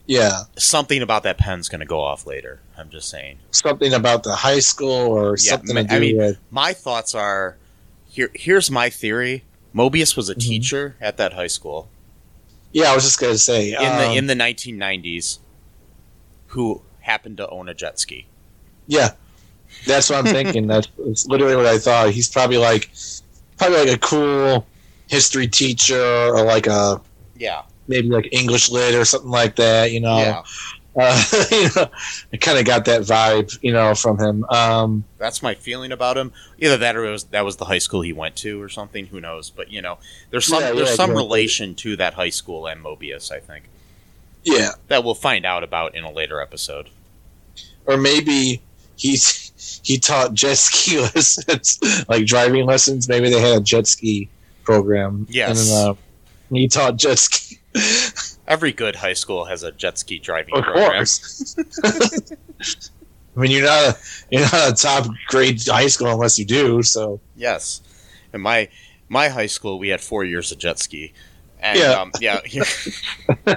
[0.06, 2.60] Yeah, Something about that pen's going to go off later.
[2.76, 3.38] I'm just saying.
[3.52, 6.38] something about the high school or Yeah, something to I do mean- with.
[6.50, 7.56] My thoughts are
[8.06, 8.30] here.
[8.34, 9.44] Here's my theory.
[9.74, 10.40] Mobius was a Mhm.
[10.40, 11.88] teacher at that high school
[12.72, 15.38] Yeah, I was just gonna say in the um, in the 1990s,
[16.54, 18.26] who happened to own a jet ski.
[18.86, 19.10] yeah.
[19.86, 20.68] That's what I'm thinking.
[20.68, 22.10] That's, that's literally what I thought.
[22.10, 22.90] He's probably like,
[23.58, 24.64] probably like a cool
[25.08, 27.00] history teacher or like a
[27.36, 29.90] Yeah, maybe like English lit or something like that.
[29.90, 30.42] You know, yeah.
[30.96, 31.90] uh, you know,
[32.32, 34.44] I kind of got that vibe, you know, from him.
[34.44, 36.32] Um, That's my feeling about him.
[36.58, 39.06] Either that or it was that was the high school he went to or something.
[39.06, 39.50] Who knows?
[39.50, 39.98] But you know,
[40.30, 43.32] there's some Yeah, there's yeah, some relation to that high school and Mobius.
[43.32, 43.64] I think
[44.44, 46.90] yeah, that we'll find out about in a later episode.
[47.86, 48.62] or maybe
[48.96, 51.78] he's he taught jet ski lessons,
[52.08, 53.08] like driving lessons.
[53.08, 54.28] Maybe they had a jet ski
[54.62, 55.26] program.
[55.30, 55.70] Yes.
[55.70, 55.94] and, uh,
[56.50, 57.58] he taught jet ski.
[58.46, 60.90] Every good high school has a jet ski driving of program.
[60.92, 61.56] course.
[63.36, 63.98] I mean, you're not a
[64.30, 66.82] you're not a top grade high school unless you do.
[66.82, 67.80] So Yes,
[68.32, 68.68] in my
[69.08, 71.12] my high school we had four years of jet ski,
[71.58, 71.92] and Yeah.
[72.00, 72.40] um, yeah,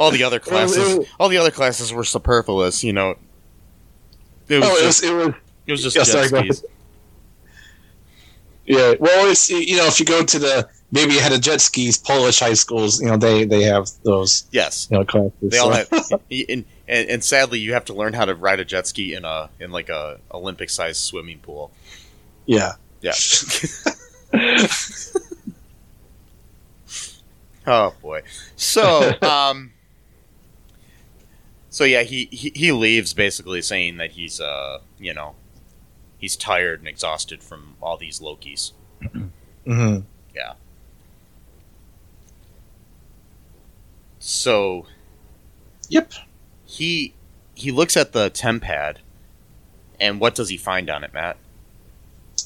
[0.00, 2.82] all the other classes, was- all the other classes were superfluous.
[2.82, 3.10] You know,
[4.48, 5.34] it was, oh, it just, was it was
[5.66, 6.64] it was just yeah, jet sorry, skis.
[8.66, 8.94] yeah.
[8.98, 11.96] Well, it's you know if you go to the maybe you had a jet skis
[11.98, 15.32] Polish high schools, you know they they have those Yes, you know classes.
[15.40, 15.88] they all have,
[16.30, 19.24] and, and and sadly you have to learn how to ride a jet ski in
[19.24, 21.70] a in like a Olympic sized swimming pool.
[22.46, 22.72] yeah.
[23.02, 23.12] Yeah.
[27.66, 28.22] oh boy.
[28.56, 29.72] So, um
[31.70, 35.36] So yeah, he, he he leaves basically saying that he's uh, you know,
[36.18, 38.72] he's tired and exhausted from all these Lokis.
[39.64, 39.98] hmm
[40.34, 40.54] Yeah.
[44.18, 44.86] So
[45.88, 46.12] Yep.
[46.66, 47.14] he
[47.54, 48.96] he looks at the tempad
[50.00, 51.36] and what does he find on it, Matt?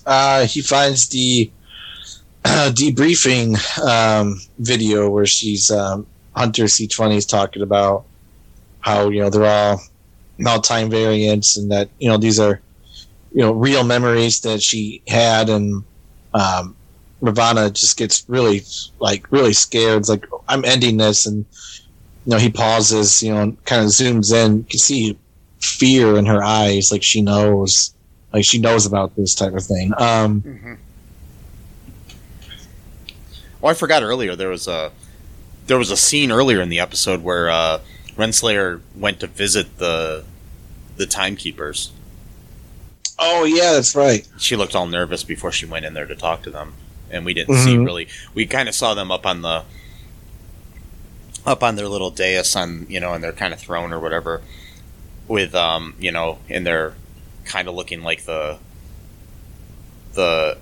[0.04, 1.50] Uh, he finds the
[2.44, 8.04] debriefing um, video where she's um, Hunter C20 is talking about
[8.84, 9.80] how you know they're all
[10.46, 12.60] all time variants and that you know these are
[13.32, 15.82] you know real memories that she had, and
[16.34, 16.76] um,
[17.22, 18.62] Ravonna just gets really
[19.00, 20.00] like really scared.
[20.00, 21.46] It's like I'm ending this, and
[22.26, 24.58] you know he pauses, you know, and kind of zooms in.
[24.58, 25.18] You can see
[25.60, 27.94] fear in her eyes, like she knows,
[28.34, 29.92] like she knows about this type of thing.
[29.96, 30.74] Um, Mm-hmm.
[33.62, 34.92] Oh, I forgot earlier there was a
[35.68, 37.80] there was a scene earlier in the episode where uh,
[38.16, 40.24] Renslayer went to visit the
[40.96, 41.90] the timekeepers.
[43.18, 44.26] oh yeah, that's right.
[44.38, 46.74] She looked all nervous before she went in there to talk to them,
[47.10, 47.84] and we didn't see Mhm.
[47.84, 48.08] really.
[48.34, 49.64] We kind of saw them up on the
[51.46, 54.40] up on their little dais on you know, on their kind of throne or whatever,
[55.28, 56.94] with um you know, and they're
[57.44, 58.58] kind of looking like the
[60.14, 60.56] the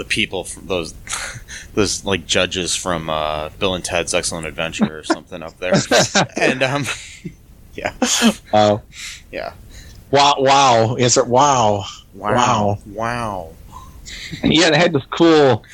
[0.00, 0.94] the people from those
[1.74, 5.74] those like judges from uh, Bill and Ted's Excellent Adventure or something up there,
[6.36, 6.84] and um
[7.74, 7.92] yeah
[8.52, 8.82] Wow,
[9.30, 9.52] yeah
[10.10, 10.96] wow, wow.
[10.98, 11.84] It's a wow.
[12.14, 12.78] Wow.
[12.86, 13.50] wow
[14.42, 15.64] yeah, it had this cool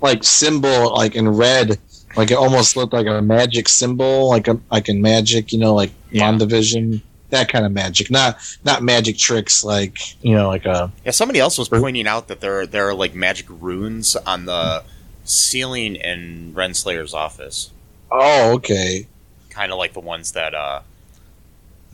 [0.00, 1.78] like symbol like in red.
[2.16, 5.74] Like it almost looked like a magic symbol, like a like in magic, you know,
[5.74, 6.32] like Yeah.
[6.32, 7.02] Wandavision.
[7.30, 8.10] That kind of magic.
[8.10, 12.28] Not not magic tricks like you know, like a Yeah, somebody else was pointing out
[12.28, 14.82] that there there are like magic runes on the
[15.24, 17.70] ceiling in Renslayer's office,
[18.10, 19.06] Oh, okay.
[19.50, 20.80] kind of like the ones that uh,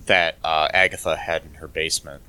[0.07, 2.23] that uh, Agatha had in her basement.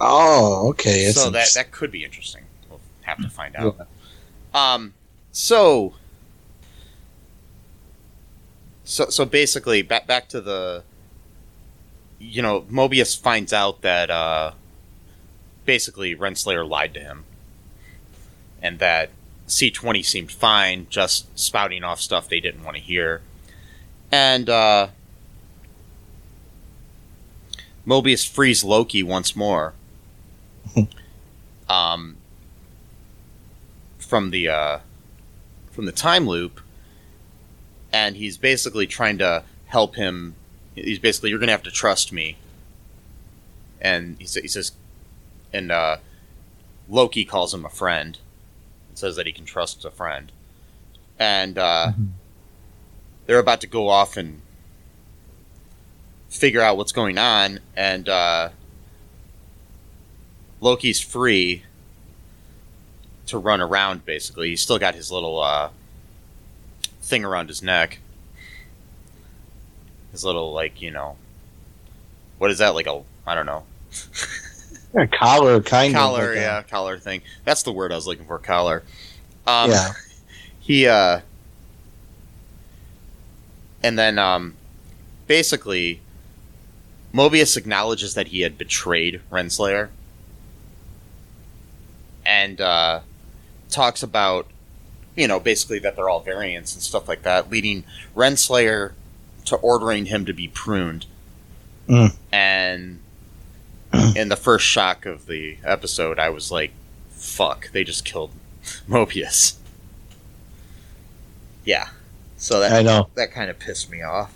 [0.00, 1.06] Oh, okay.
[1.06, 2.44] It's so that that could be interesting.
[2.70, 3.76] We'll have to find out.
[4.54, 4.94] Um,
[5.32, 5.94] so
[8.84, 10.84] so so basically, back back to the
[12.30, 14.52] you know Mobius finds out that uh,
[15.64, 17.24] basically Renslayer lied to him,
[18.62, 19.10] and that
[19.46, 23.22] C twenty seemed fine, just spouting off stuff they didn't want to hear,
[24.10, 24.88] and uh,
[27.86, 29.74] Mobius frees Loki once more.
[31.68, 32.16] um,
[33.98, 34.78] from the uh,
[35.70, 36.60] from the time loop,
[37.92, 40.34] and he's basically trying to help him.
[40.76, 42.36] He's basically, you're going to have to trust me.
[43.80, 44.72] And he, sa- he says,
[45.52, 45.96] and uh,
[46.88, 48.18] Loki calls him a friend,
[48.88, 50.30] and says that he can trust a friend,
[51.18, 52.08] and uh, Mhm.
[53.26, 54.40] they're about to go off and
[56.28, 58.50] figure out what's going on, and uh,
[60.60, 61.62] Loki's free
[63.26, 64.04] to run around.
[64.04, 65.70] Basically, he's still got his little uh,
[67.02, 67.98] thing around his neck.
[70.16, 71.18] His little like you know,
[72.38, 73.64] what is that like a I don't know
[74.94, 77.20] A collar kind collar of like a- yeah collar thing.
[77.44, 78.82] That's the word I was looking for collar.
[79.46, 79.92] Um, yeah.
[80.58, 81.20] he uh
[83.82, 84.54] and then um
[85.26, 86.00] basically
[87.12, 89.90] Mobius acknowledges that he had betrayed Renslayer
[92.24, 93.00] and uh
[93.68, 94.46] talks about
[95.14, 97.84] you know basically that they're all variants and stuff like that leading
[98.16, 98.92] Renslayer
[99.46, 101.06] to ordering him to be pruned
[101.88, 102.14] Mm.
[102.32, 102.98] and
[104.16, 106.72] in the first shock of the episode I was like
[107.10, 108.30] fuck they just killed
[108.88, 109.54] Mobius
[111.64, 111.88] yeah.
[112.36, 113.08] So that I know.
[113.14, 114.32] that kind of pissed me off.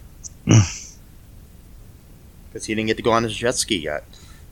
[2.53, 4.03] Because he didn't get to go on his jet ski yet.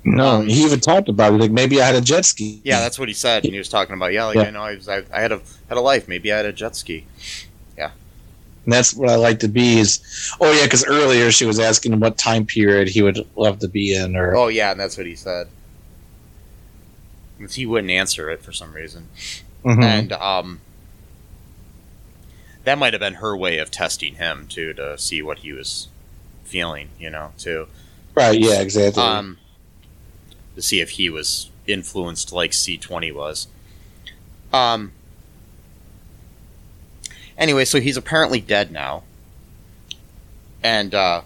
[0.05, 1.38] No, Um, he even talked about it.
[1.38, 2.61] Like maybe I had a jet ski.
[2.62, 3.42] Yeah, that's what he said.
[3.44, 4.42] And he was talking about, yeah, like Yeah.
[4.42, 6.07] I know I, was, I, I had a had a life.
[6.07, 7.07] Maybe I had a jet ski.
[8.68, 9.78] And that's what I like to be.
[9.78, 13.61] Is oh yeah, because earlier she was asking him what time period he would love
[13.61, 15.48] to be in, or Oh yeah, and that's what he said.
[17.50, 19.09] He wouldn't answer it for some reason,
[19.64, 19.83] Mhm.
[19.83, 20.61] and um,
[22.64, 25.88] that might have been her way of testing him too to see what he was
[26.44, 26.90] feeling.
[27.00, 27.68] You know, too.
[28.14, 29.03] right, yeah, exactly.
[29.03, 29.38] um,
[30.57, 33.47] to see if he was influenced like C20 was.
[34.53, 34.93] Um,
[37.39, 39.05] anyway, so he's apparently dead now.
[40.62, 41.22] And uh,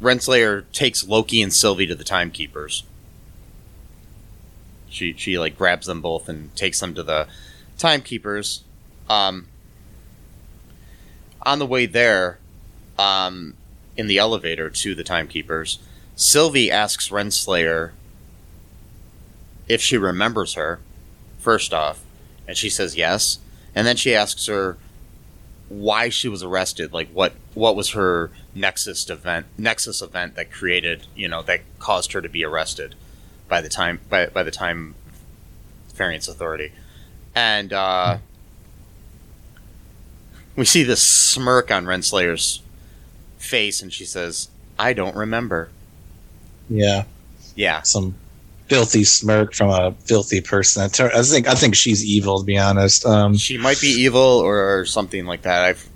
[0.00, 2.84] Renslayer takes Loki and Sylvie to the Timekeepers.
[4.88, 7.28] She, she like grabs them both and takes them to the
[7.78, 8.62] Timekeepers.
[9.08, 9.48] Um,
[11.42, 12.38] on the way there,
[12.98, 13.54] um,
[13.96, 15.78] in the elevator to the Timekeepers,
[16.16, 17.90] Sylvie asks Renslayer
[19.68, 20.80] if she remembers her,
[21.38, 22.02] first off,
[22.46, 23.38] and she says yes.
[23.74, 24.76] And then she asks her
[25.68, 31.06] why she was arrested, like what what was her nexus event nexus event that created,
[31.16, 32.94] you know, that caused her to be arrested
[33.48, 34.94] by the time by, by the time
[35.94, 36.72] variance authority.
[37.34, 38.18] And uh
[40.56, 42.60] we see this smirk on Renslayer's
[43.38, 44.48] face and she says,
[44.78, 45.70] I don't remember.
[46.68, 47.04] yeah,
[47.56, 47.82] Yeah.
[47.82, 48.14] some
[48.68, 50.82] filthy smirk from a filthy person.
[50.82, 50.88] I,
[51.22, 53.04] think I think she's evil to be honest.
[53.06, 55.64] Um, She might be evil or something like that.
[55.64, 55.88] I've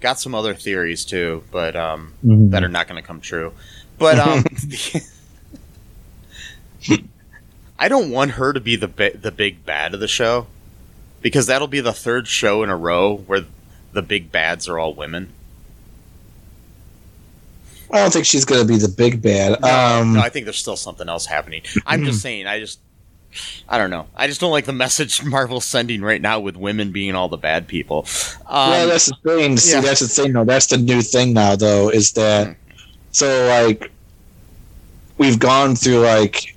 [0.00, 2.50] got some other theories too, but um, mhm.
[2.50, 3.52] that are not going to come true.
[3.98, 4.44] But um,
[7.78, 10.46] I don't want her to be the bi- the big bad of the show
[11.22, 13.46] because that'll be the third show in a row where
[13.92, 15.32] the big bads are all women.
[17.90, 19.62] I don't think she's going to be the big bad.
[19.62, 21.62] Um, no, I think there's still something else happening.
[21.86, 22.46] I'm just saying.
[22.46, 22.80] I just.
[23.68, 24.06] I don't know.
[24.16, 27.36] I just don't like the message Marvel's sending right now with women being all the
[27.36, 28.06] bad people.
[28.46, 29.56] Um, well, that's the thing.
[29.58, 29.80] See, yeah.
[29.82, 30.32] that's the thing.
[30.32, 30.44] though.
[30.44, 32.52] that's the new thing now, though, is that Hmm.
[33.12, 33.90] so like
[35.18, 36.56] we've gone through like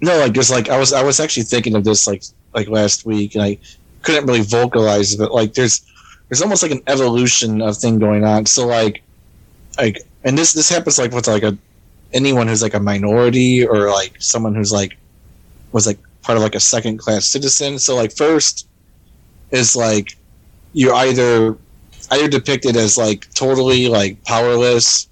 [0.00, 2.22] no, like just like I was I was actually thinking of this like
[2.54, 3.58] like last week, and I
[4.02, 5.82] couldn't really vocalize it, but like there's
[6.28, 8.46] there's almost like an evolution of thing going on.
[8.46, 9.02] So like
[9.78, 11.56] like and this this happens like with like a
[12.12, 14.96] anyone who's like a minority or like someone who's like
[15.72, 17.78] was like part of like a second class citizen.
[17.78, 18.68] So like first
[19.50, 20.16] is like
[20.72, 21.56] you're either
[22.10, 25.08] either depicted as like totally like powerless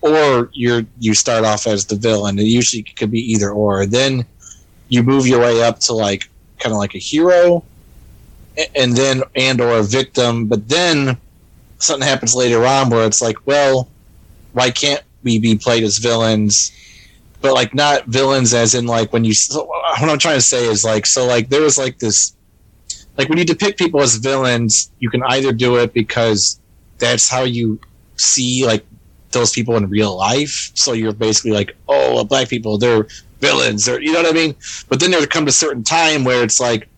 [0.00, 2.38] or you're you start off as the villain.
[2.38, 3.86] It usually could be either or.
[3.86, 4.24] Then
[4.88, 7.64] you move your way up to like kind of like a hero
[8.74, 11.16] and then and or a victim, but then
[11.78, 13.88] something happens later on where it's like, well,
[14.52, 16.72] why can't we be played as villains?
[17.40, 20.66] But like not villains as in like when you so what I'm trying to say
[20.66, 22.34] is like so like there was like this
[23.16, 26.60] like when you depict people as villains, you can either do it because
[26.98, 27.78] that's how you
[28.16, 28.84] see like
[29.32, 30.70] those people in real life.
[30.74, 33.06] So you're basically like, oh, well, black people, they're
[33.40, 34.54] villains, or you know what I mean.
[34.88, 36.88] But then there comes a certain time where it's like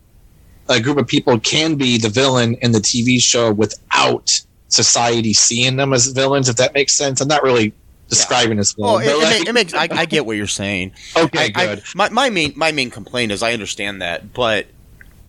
[0.69, 4.29] a group of people can be the villain in the TV show without
[4.73, 6.49] society seeing them as villains.
[6.49, 7.73] If that makes sense, I'm not really
[8.09, 8.97] describing this Oh, well.
[8.99, 9.73] it, but, it like- it makes.
[9.73, 10.91] I, I get what you're saying.
[11.17, 11.83] okay, I- I- good.
[11.95, 14.67] my my main my main complaint is I understand that, but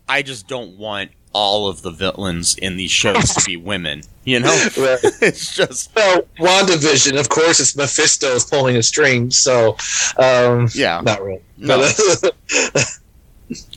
[0.09, 4.03] I just don't want all of the villains in these shows to be women.
[4.25, 4.99] You know, Right.
[5.21, 9.77] it's just Well, WandaVision, of course, it's Mephisto's pulling the strings, so
[10.17, 11.01] um, yeah.
[11.03, 11.43] not really.
[11.59, 11.79] No.
[12.23, 13.01] But,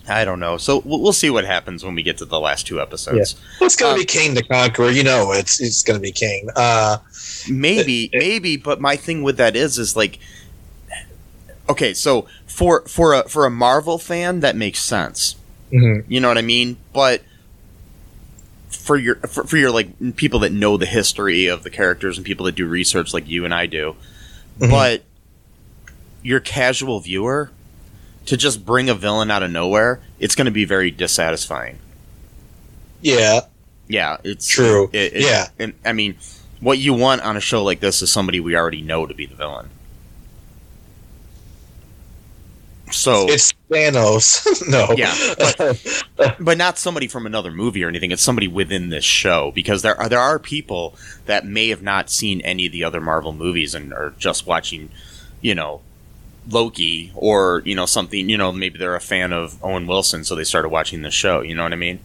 [0.08, 0.58] I don't know.
[0.58, 3.36] So we'll, see what happens when we get to the last two episodes.
[3.62, 4.90] it's going to Um, be Kang the Conqueror.
[4.92, 6.48] You know, it's it's going to be Kang.
[6.56, 6.98] Uh,
[7.50, 10.20] Maybe, It- it- maybe, but my thing with that is, is like,
[11.70, 15.36] okay, so for for a for a Marvel fan, that makes sense.
[15.74, 16.06] mhm.
[16.08, 16.78] You know what I mean?
[16.94, 17.24] But
[18.70, 22.26] for your for, for your like people that know the history of the characters and
[22.26, 23.96] people that do research like you and I do,
[24.60, 24.70] Mhm.
[24.70, 25.04] but
[26.24, 27.50] your casual viewer
[28.28, 31.80] to just bring a villain out of nowhere, it's going to be very dissatisfying.
[33.02, 33.42] Yeah,
[33.88, 34.90] Yeah, it's True.
[34.94, 35.48] It, it- Yeah.
[35.60, 36.18] and I mean,
[36.60, 39.26] what you want on a show like this is somebody we already know to be
[39.26, 39.70] the villain.
[42.90, 44.42] So, it's Thanos.
[44.70, 44.94] no.
[44.98, 48.12] Yeah, but not somebody from another movie or anything.
[48.12, 52.10] It's somebody within this show because there are there are people that may have not
[52.10, 54.90] seen any of the other Marvel movies and are just watching,
[55.42, 55.82] you know,
[56.50, 58.30] Loki or you know something.
[58.30, 61.42] You know, maybe they're a fan of Owen Wilson, so they started watching the show.
[61.42, 62.00] You know what I mean?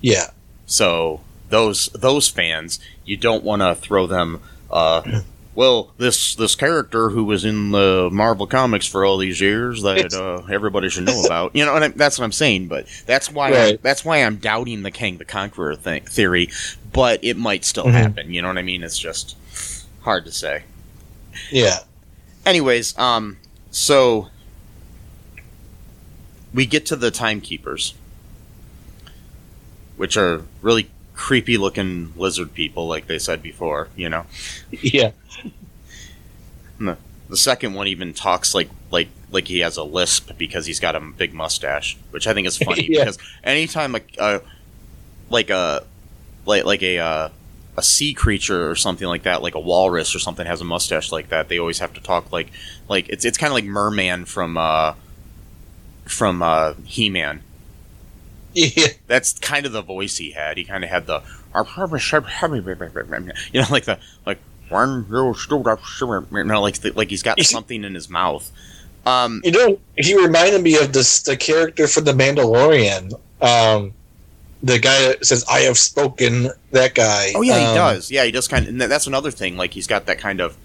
[0.00, 0.30] yeah.
[0.66, 4.40] So those those fans, you don't want to throw them.
[4.70, 5.20] Uh,
[5.54, 10.12] well, this this character who was in the Marvel comics for all these years that
[10.12, 11.56] uh, everybody should know about.
[11.56, 12.68] You know, and I, that's what I'm saying.
[12.68, 16.50] But that's why I, that's why I'm doubting the Kang the Conqueror thing, theory.
[16.92, 17.92] But it might still Mhm.
[17.92, 18.32] happen.
[18.34, 18.82] You know what I mean?
[18.82, 19.36] It's just
[20.02, 20.64] hard to say.
[21.50, 21.78] Yeah.
[22.44, 23.38] Anyways, um,
[23.70, 24.28] so
[26.54, 27.94] we get to the timekeepers,
[29.96, 33.88] which are really creepy looking lizard people, like they said before.
[33.96, 34.26] You know,
[34.70, 35.10] Yeah.
[36.78, 40.96] the second one even talks like like like he has a lisp because he's got
[40.96, 43.00] a big mustache, which I think is funny Yeah.
[43.04, 44.40] because anytime a, a
[45.28, 45.84] like a
[46.46, 47.28] like like a uh,
[47.78, 51.12] a sea creature or something like that, like a walrus or something, has a mustache
[51.12, 52.48] like that, they always have to talk like
[52.88, 54.94] like it's it's kind of like Merman from uh
[56.04, 57.42] from uh He Man.
[58.52, 58.88] Yeah.
[59.06, 60.56] That's kind of the voice he had.
[60.56, 61.22] He kind of had the
[63.52, 67.94] you know like the like one you know like the, like he's got something in
[67.94, 68.50] his mouth.
[69.06, 73.12] Um, You know, he reminded me of this the character from the Mandalorian.
[73.40, 73.92] Um,
[74.62, 77.32] the guy that says "I have spoken." That guy.
[77.34, 78.10] oh yeah, he Um, does.
[78.10, 78.70] Yeah, he does kind of.
[78.70, 79.56] And that's another thing.
[79.56, 80.56] Like he's got that kind of,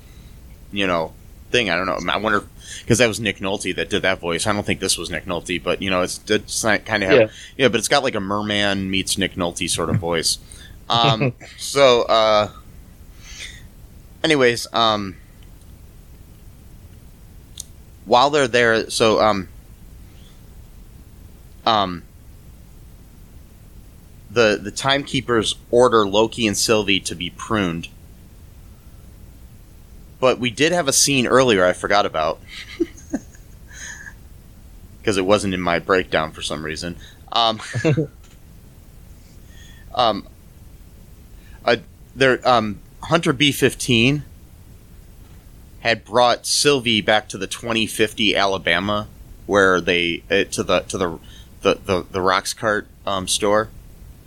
[0.72, 1.14] you know,
[1.52, 1.70] thing.
[1.70, 2.00] I don't know.
[2.12, 2.44] I wonder
[2.82, 4.48] because that was Nick Nolte that did that voice.
[4.48, 7.14] I don't think this was Nick Nolte, but you know, it's, it's kind of have
[7.14, 7.28] Yeah.
[7.58, 7.68] yeah.
[7.68, 10.40] But it's got like a merman meets Nick Nolte sort of voice.
[10.90, 12.50] Um, so, uh,
[14.24, 15.16] anyways, um,
[18.06, 19.48] while they're there, so um,
[21.66, 22.04] um,
[24.34, 27.88] the the timekeepers order Loki and Sylvie to be pruned.
[30.20, 32.40] But we did have a scene earlier I forgot about
[34.98, 36.96] because it wasn't in my breakdown for some reason.
[37.32, 37.60] Um,
[39.96, 40.28] um,
[41.66, 41.78] uh,
[42.16, 44.24] there, um, Hunter B fifteen
[45.82, 49.10] had brought Sylvie back to the 2050 Alabama,
[49.46, 51.20] where they uh, to the to the
[51.62, 53.70] the the, the Roxxcart um, store,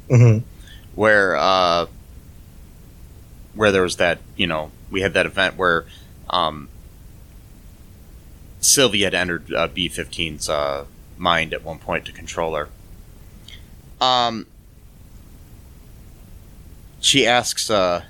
[0.08, 0.38] hmm
[0.94, 1.86] where uh,
[3.54, 5.84] where there was that you know we had that event where
[6.30, 6.68] um,
[8.60, 10.86] Sylvie had entered uh, B 15's uh,
[11.16, 12.68] mind at one point to control her.
[14.00, 14.46] Um,
[17.00, 18.04] she asks uh,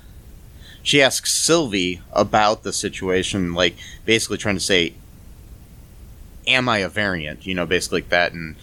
[0.83, 3.75] she asks Sylvie about the situation, like
[4.05, 4.93] basically trying to say,
[6.47, 8.55] "Am I a variant?" You know, basically like that, and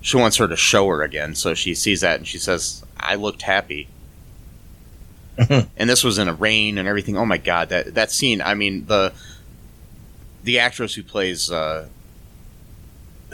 [0.00, 1.34] she wants her to show her again.
[1.34, 3.88] So she sees that and she says, "I looked happy."
[5.38, 7.16] And this was in a rain and everything.
[7.16, 8.42] Oh my god, that that scene!
[8.42, 9.12] I mean the
[10.42, 11.86] the actress who plays uh,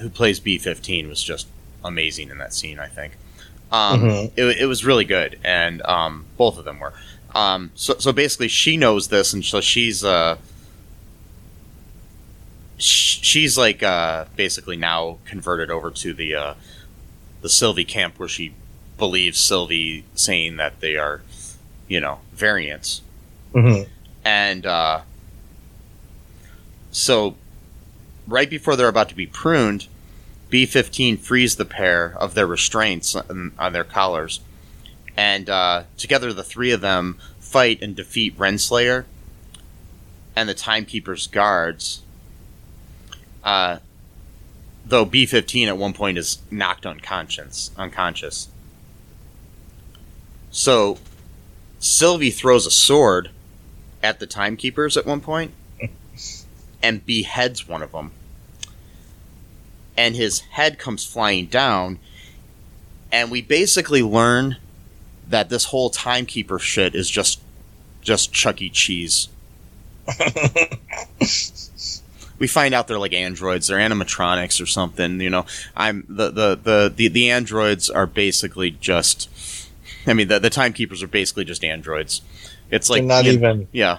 [0.00, 1.46] who plays B fifteen was just
[1.84, 2.78] amazing in that scene.
[2.78, 3.14] I think
[3.72, 4.32] um, Mhm.
[4.36, 6.92] it, it was really good, and um, both of them were.
[7.34, 10.36] Um, so so basically, she knows this, and so she's uh,
[12.84, 16.54] she's like uh, basically now converted over to the uh,
[17.42, 18.54] the Sylvie camp where she
[18.98, 21.22] believes Sylvie saying that they are,
[21.88, 23.02] you know, variants.
[23.52, 23.82] Hmm
[24.24, 25.02] and uh,
[26.90, 27.36] so
[28.26, 29.86] right before they're about to be pruned,
[30.50, 34.40] B15 frees the pair of their restraints on, on their collars,
[35.16, 39.04] and uh, together the three of them fight and defeat Renslayer
[40.34, 42.00] and the Timekeeper's guards.
[43.44, 43.78] Uh,
[44.86, 47.70] though B15 at one point is knocked unconscious.
[47.76, 48.48] Unconscious.
[50.50, 50.98] So
[51.78, 53.30] Sylvie throws a sword
[54.02, 55.52] at the timekeepers at one point
[56.82, 58.12] and beheads one of them.
[59.96, 61.98] And his head comes flying down.
[63.12, 64.56] And we basically learn
[65.28, 67.40] that this whole timekeeper shit is just
[68.02, 68.68] just Chuck E.
[68.68, 69.28] Cheese.
[72.38, 75.46] we find out they're like androids, they're animatronics or something, you know.
[75.76, 79.28] I'm the the the the, the androids are basically just
[80.06, 82.20] I mean the the timekeepers are basically just androids.
[82.70, 83.68] It's like They're not you- even.
[83.72, 83.98] yeah,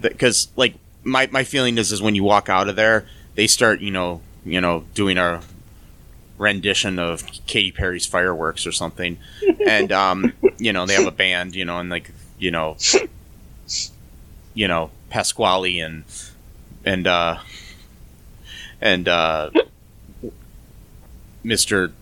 [0.00, 3.80] because like my my feeling is is when you walk out of there, they start
[3.80, 5.40] you know you know doing a
[6.38, 9.16] rendition of Katy Perry's fireworks or something,
[9.66, 12.76] and um you know they have a band you know and like you know
[14.54, 16.04] you know Pasquale and
[16.86, 17.38] and uh
[18.80, 19.50] and uh
[21.44, 21.92] Mister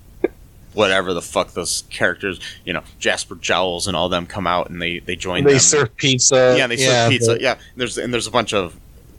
[0.74, 4.80] whatever the fuck those characters you know Jasper Jowls and all them come out and
[4.80, 6.54] they they join They them serve pizza.
[6.58, 7.32] yeah, they serve pizza.
[7.32, 8.76] but- Yeah, there's and there's a bunch of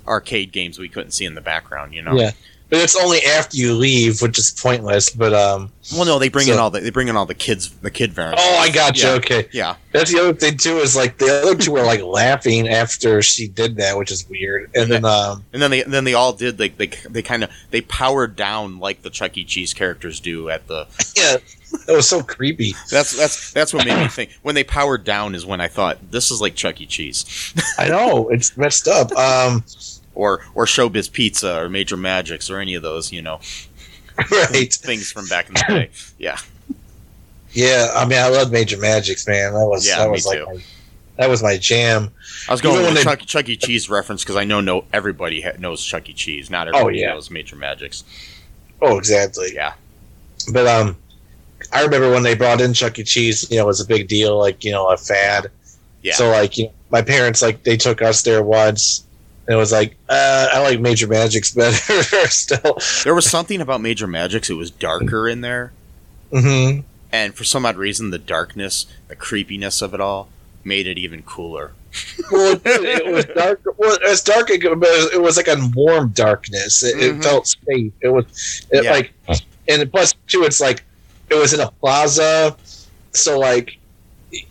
[0.07, 1.93] arcade games we couldn't see in the background.
[1.93, 2.15] You know.
[2.17, 2.31] Yeah.
[2.69, 5.11] But it's only after you leave, which is pointless.
[5.11, 7.69] But um, Well, no, they bring in all the they bring in all the kids,
[7.69, 8.41] the kid variants.
[8.43, 9.07] oh, I got you.
[9.09, 9.15] Yeah.
[9.15, 10.77] Okay, Yeah, that's the other thing too.
[10.77, 14.71] Is like the other two were like laughing after she did that, which is weird.
[14.73, 17.51] And then um, and then they then they all did like they they kind of
[17.69, 19.45] they powered down like the Chuck E.
[19.45, 20.87] Cheese characters do at the.
[21.15, 21.37] yeah,
[21.85, 22.73] that was so creepy.
[22.89, 26.11] That's that's that's what made me think when they powered down is when I thought
[26.11, 26.87] this is like Chuck E.
[26.87, 29.11] Cheese I know it's messed up.
[29.11, 29.63] Um,
[30.15, 33.39] or or Showbiz Pizza or Major Magics or any of those you know
[34.31, 34.73] right?
[34.73, 35.89] things from back in the day.
[36.17, 36.37] Yeah,
[37.51, 39.53] Yeah, I mean, I love Major Magics, man.
[39.53, 40.61] That was Yeah, that was like my,
[41.17, 42.11] that was my jam.
[42.49, 43.55] I was going Even with the when Chuck, Chuck E.
[43.55, 46.13] Cheese reference because I know no everybody ha- knows Chuck E.
[46.13, 46.49] Cheese.
[46.49, 47.13] Not everybody yeah.
[47.13, 48.03] knows Major Magics.
[48.81, 49.51] Oh, exactly.
[49.53, 49.73] Yeah.
[50.51, 50.97] But um,
[51.71, 53.03] I remember when they brought in Chuck E.
[53.03, 53.49] Cheese.
[53.49, 55.49] You know, it was a big deal, like you know, a fad.
[56.01, 56.13] Yeah.
[56.15, 59.04] So like, you know, my parents like they took us there once.
[59.47, 62.77] And it was like, uh, I like Major Magics better still.
[63.03, 64.49] There was something about Major Magics.
[64.49, 65.71] It was darker in there,
[66.31, 66.79] hmm
[67.11, 70.27] and for some odd reason, the darkness, the creepiness of it all,
[70.65, 71.71] made it even cooler.
[72.29, 73.61] Well, it, was dark.
[73.77, 76.83] Well, it was dark, but it was like a warm darkness.
[76.83, 77.19] It, Mhm.
[77.19, 77.93] it felt safe.
[78.01, 78.91] It was it, Yeah.
[78.91, 79.13] like,
[79.69, 80.83] and plus too, it's like
[81.29, 82.57] it was in a plaza,
[83.13, 83.77] so like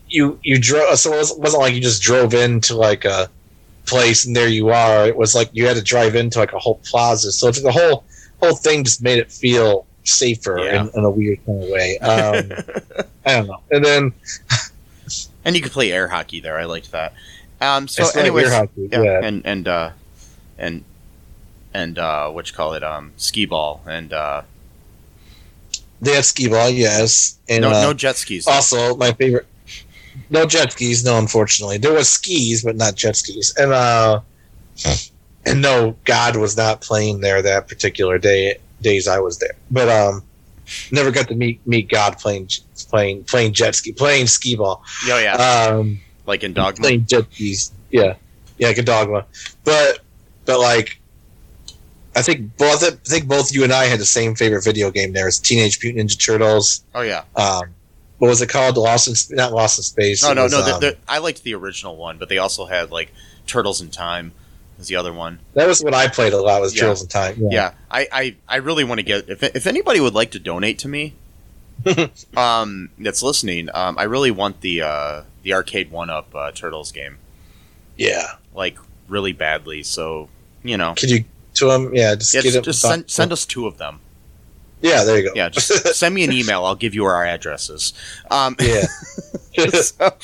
[0.08, 0.98] you you drove.
[0.98, 3.28] So it wasn't like you just drove into like a
[3.86, 5.06] place and there you are.
[5.06, 7.32] It was like you had to drive into like a whole plaza.
[7.32, 8.04] So the whole
[8.40, 10.82] whole thing just made it feel safer Yeah.
[10.82, 11.98] in, in a weird kind of way.
[11.98, 12.52] Um,
[13.26, 13.60] I don't know.
[13.70, 14.12] And then
[15.44, 16.58] and you could play air hockey there.
[16.58, 17.12] I liked that.
[17.60, 19.20] Um, so, anyways, hockey, yeah, yeah.
[19.22, 19.90] and and uh,
[20.58, 20.84] and
[21.72, 24.42] and uh, what you call it, um, skee ball, and uh,
[26.00, 28.46] They had skee ball, yes, and no, uh, no jet skis.
[28.46, 29.46] also my favorite.
[30.30, 31.18] No jet skis, no.
[31.18, 34.20] Unfortunately, there was skis, but not jet skis, and uh,
[35.46, 38.58] and no, God was not playing there that particular day.
[38.82, 40.22] Days I was there, but um,
[40.92, 42.48] never got to meet meet God playing
[42.90, 44.82] playing playing jet ski, playing skee ball.
[45.06, 46.82] Oh yeah, Um, like in Dogma.
[46.82, 47.72] playing jet skis.
[47.90, 48.14] Yeah,
[48.58, 49.24] yeah, like a dogma.
[49.64, 50.00] But
[50.44, 51.00] but like,
[52.14, 55.12] I think both I think both you and I had the same favorite video game.
[55.14, 56.84] There was Teenage Mutant Ninja Turtles.
[56.94, 57.22] Oh yeah.
[57.36, 57.62] Um,
[58.18, 58.76] what was it called?
[58.76, 60.22] Lost in Sp- not Lost in Space.
[60.22, 60.62] No, It no, was, no.
[60.64, 63.12] the- um, the- I liked the original one, but they also had like
[63.46, 64.32] Turtles in Time.
[64.78, 65.38] Was the other one?
[65.54, 66.60] that was what I played a lot.
[66.60, 66.80] Was Yeah.
[66.82, 67.36] Turtles in Time.
[67.50, 70.80] Yeah, I, I, I really want to get if if anybody would like to donate
[70.80, 71.14] to me,
[72.36, 76.90] um, that's listening, um, I really want the uh, the arcade one up uh, Turtles
[76.92, 77.18] game
[77.96, 78.34] yeah.
[78.54, 79.82] like really badly.
[79.82, 80.28] So
[80.62, 81.94] you know, Could you to them?
[81.94, 82.64] Yeah, just yeah, get just, it.
[82.64, 84.00] just send send us two of them.
[84.84, 85.32] Yeah, there you go.
[85.34, 86.64] Yeah, just send me an email.
[86.64, 87.94] I'll give you our addresses.
[88.30, 88.84] Um, yeah.
[89.70, 90.14] so,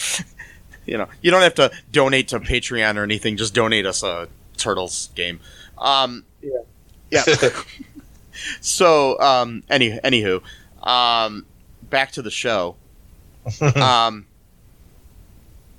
[0.85, 3.37] you know, you don't have to donate to Patreon or anything.
[3.39, 5.41] Just donate us a Turtles game.
[5.79, 6.59] Um, Yeah.
[7.11, 7.25] Yeah.
[8.61, 10.43] so, um, any anywho,
[10.87, 11.47] um,
[11.83, 12.77] back to the show.
[13.77, 14.27] um,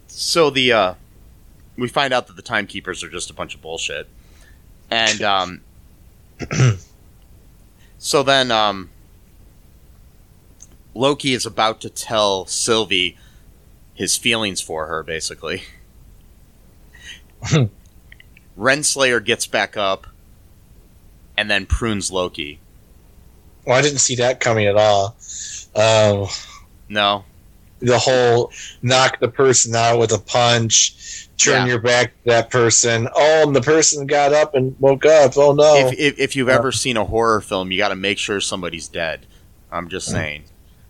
[0.07, 0.93] so the uh,
[1.77, 4.07] we find out that the timekeepers are just a bunch of bullshit,
[4.89, 5.61] and um,
[8.03, 8.89] so then um,
[10.95, 13.15] Loki is about to tell Sylvie
[13.93, 15.61] his feelings for her, basically.
[18.57, 20.07] Renslayer gets back up
[21.37, 22.59] and then prunes Loki.
[23.67, 25.15] well, I didn't see that coming at all.
[25.75, 26.27] Um,
[26.89, 27.23] No,
[27.77, 31.73] the whole knock the person out with a punch, turn Yeah.
[31.73, 33.07] your back to that person.
[33.15, 35.33] Oh, and the person got up and woke up.
[35.37, 35.87] Oh no!
[35.87, 36.55] if, if, if you've Yeah.
[36.55, 39.25] ever seen a horror film, you got to make sure somebody's dead.
[39.71, 40.43] I'm just saying.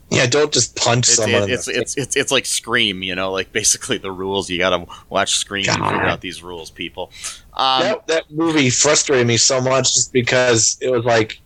[0.09, 1.43] yeah, don't just punch It's, someone.
[1.43, 4.49] it- it's, it's, it's, it's like Scream, you know, like basically the rules.
[4.49, 7.11] You got to watch Scream and figure out these rules, people.
[7.53, 11.39] Um, that, that movie frustrated me so much just because it was like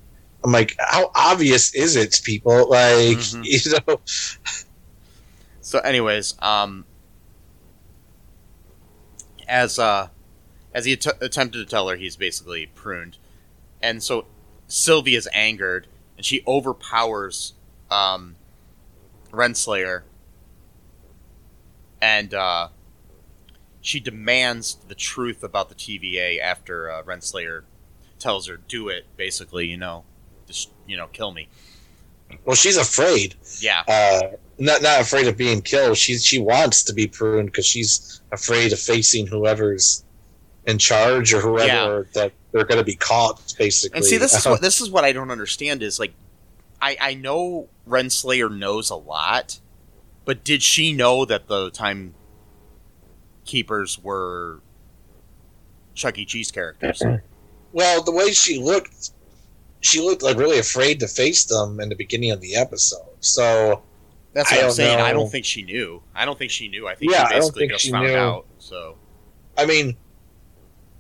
[0.44, 2.70] I'm like, how obvious is it, people?
[2.70, 3.44] Like, Mhm.
[3.46, 4.00] you know,
[5.62, 6.86] So, anyways, um,
[9.48, 10.10] as uh,
[10.74, 13.18] as he att- attempted to tell her, he's basically pruned,
[13.82, 14.26] and so
[14.68, 15.88] Sylvie is angered,
[16.18, 17.54] and she overpowers
[17.92, 18.36] um,
[19.32, 20.04] Renslayer,
[22.02, 22.70] and uh,
[23.82, 27.64] she demands the truth about the TVA after uh, Renslayer
[28.20, 30.04] tells her, "Do it." Basically, you know,
[30.48, 31.48] just you know, kill me.
[32.44, 33.36] well, she's afraid.
[33.60, 35.98] Yeah, Uh, not not afraid of being killed.
[35.98, 40.04] She she wants to be pruned because she's afraid of facing whoever's
[40.68, 42.04] in charge or whoever Yeah.
[42.22, 43.54] that they're going to be caught.
[43.58, 46.14] Basically, And see, this is what this is what I don't understand is like,
[46.82, 49.60] I I know Renslayer knows a lot,
[50.26, 52.14] but did she know that the time
[53.46, 54.60] keepers were
[55.94, 56.26] Chuck E.
[56.26, 57.00] Cheese characters?
[57.00, 57.26] Mm-hmm.
[57.74, 59.12] Well, the way she looked,
[59.82, 63.06] she looked like really afraid to face them in the beginning of the episode.
[63.20, 63.84] So
[64.36, 65.00] That's I what I'm don't saying.
[65.00, 66.04] I don't think she knew.
[66.14, 66.90] I don't think she knew.
[66.90, 68.16] I think Yeah, she basically think just she found knew.
[68.16, 68.46] out.
[68.60, 68.98] So
[69.58, 69.96] I mean,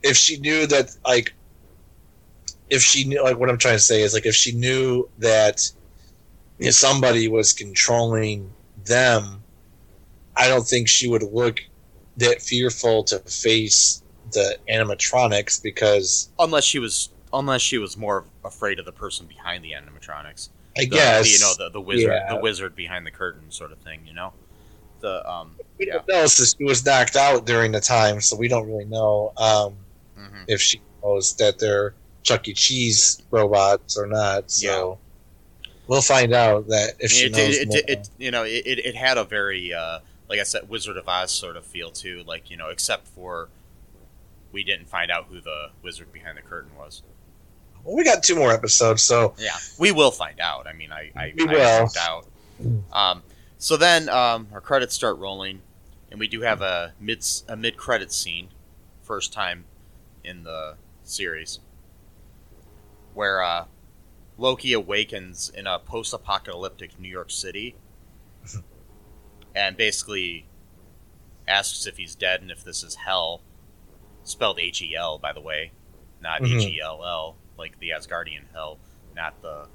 [0.01, 1.33] if she knew that, like,
[2.69, 5.69] if she knew, like, what I'm trying to say is, like, if she knew that
[6.59, 8.49] you know, somebody was controlling
[8.86, 9.43] them,
[10.38, 11.59] I don't think she would look
[12.15, 18.79] that fearful to face the animatronics because unless she was unless she was more afraid
[18.79, 20.49] of the person behind the animatronics.
[20.78, 22.34] I The, guess you know the the wizard Yeah.
[22.36, 24.01] the wizard behind the curtain sort of thing.
[24.05, 24.34] You know
[25.01, 25.93] the um we yeah.
[25.93, 29.34] don't know so she was knocked out during the time, so we don't really know
[29.38, 29.76] um,
[30.17, 30.45] mhm.
[30.47, 32.53] if she knows that they're Chuck E.
[32.53, 34.49] Cheese robots or not.
[34.49, 34.97] So
[35.88, 37.57] we'll find out that if she it, knows.
[37.57, 37.78] it, more.
[37.78, 39.99] it, it, you know it, it, it had a very uh,
[40.30, 43.49] like I said Wizard of Oz sort of feel too like you know except for
[44.51, 47.03] we didn't find out who the wizard behind the curtain was
[47.86, 51.11] Well, we got two more episodes, so yeah we will find out I mean I
[51.15, 51.88] I, We I will.
[51.93, 52.27] doubt
[52.93, 53.21] um,
[53.57, 55.61] so then um, our credits start rolling
[56.11, 58.49] and we do have a mid a mid credit scene
[59.01, 59.65] first time
[60.23, 61.59] in the series
[63.13, 63.65] where uh,
[64.38, 67.75] Loki awakens in a post apocalyptic New York City
[69.55, 70.45] and basically
[71.47, 73.41] asks if he's dead and if this is hell.
[74.23, 75.71] Spelled H E L, by the way,
[76.21, 76.59] not Mhm.
[76.61, 78.78] H E L L, like the Asgardian hell,
[79.16, 79.68] not the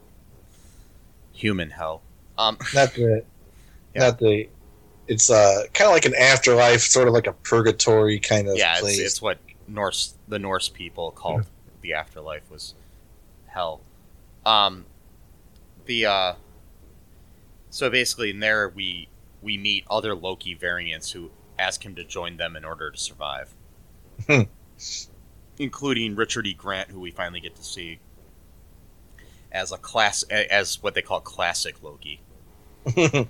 [1.33, 2.03] human hell.
[2.39, 3.25] Um, not the,
[3.95, 4.01] Yeah.
[4.01, 4.49] not the.
[5.09, 8.73] It's uh kind of like an afterlife, sort of like a purgatory kind of yeah,
[8.75, 8.99] it's, place.
[9.01, 11.47] it's what Norse the Norse people called
[11.81, 12.75] the afterlife was
[13.47, 13.81] hell.
[14.47, 14.85] Um,
[15.87, 16.35] the uh,
[17.71, 19.09] so basically in there we
[19.43, 23.53] we meet other Loki variants who ask him to join them in order to survive,
[24.29, 24.43] Hmm.
[25.61, 26.55] Including Richard E.
[26.55, 28.01] Grant, who we finally get to see
[29.53, 32.21] as a class as what they call classic Loki.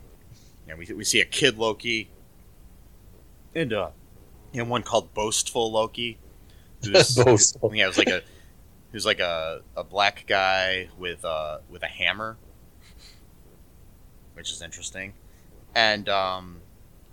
[0.69, 2.11] And we, we see a kid Loki
[3.57, 3.91] and uh
[4.55, 6.17] and one called Boastful Loki.
[6.85, 7.75] Who's, Boastful.
[7.75, 8.23] Yeah, it was like a
[8.93, 12.37] who's like a, a black guy with uh with a hammer.
[14.35, 15.15] Which is interesting.
[15.75, 16.61] And um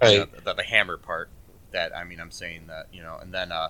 [0.04, 1.32] you know, the, the hammer part
[1.72, 3.70] that I mean I'm saying that, you know, and then uh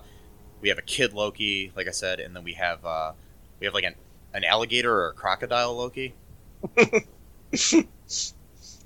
[0.61, 3.13] we have a kid Loki, like I said, and then we have uh
[3.59, 3.95] we have like an
[4.33, 6.13] an alligator or a crocodile Loki.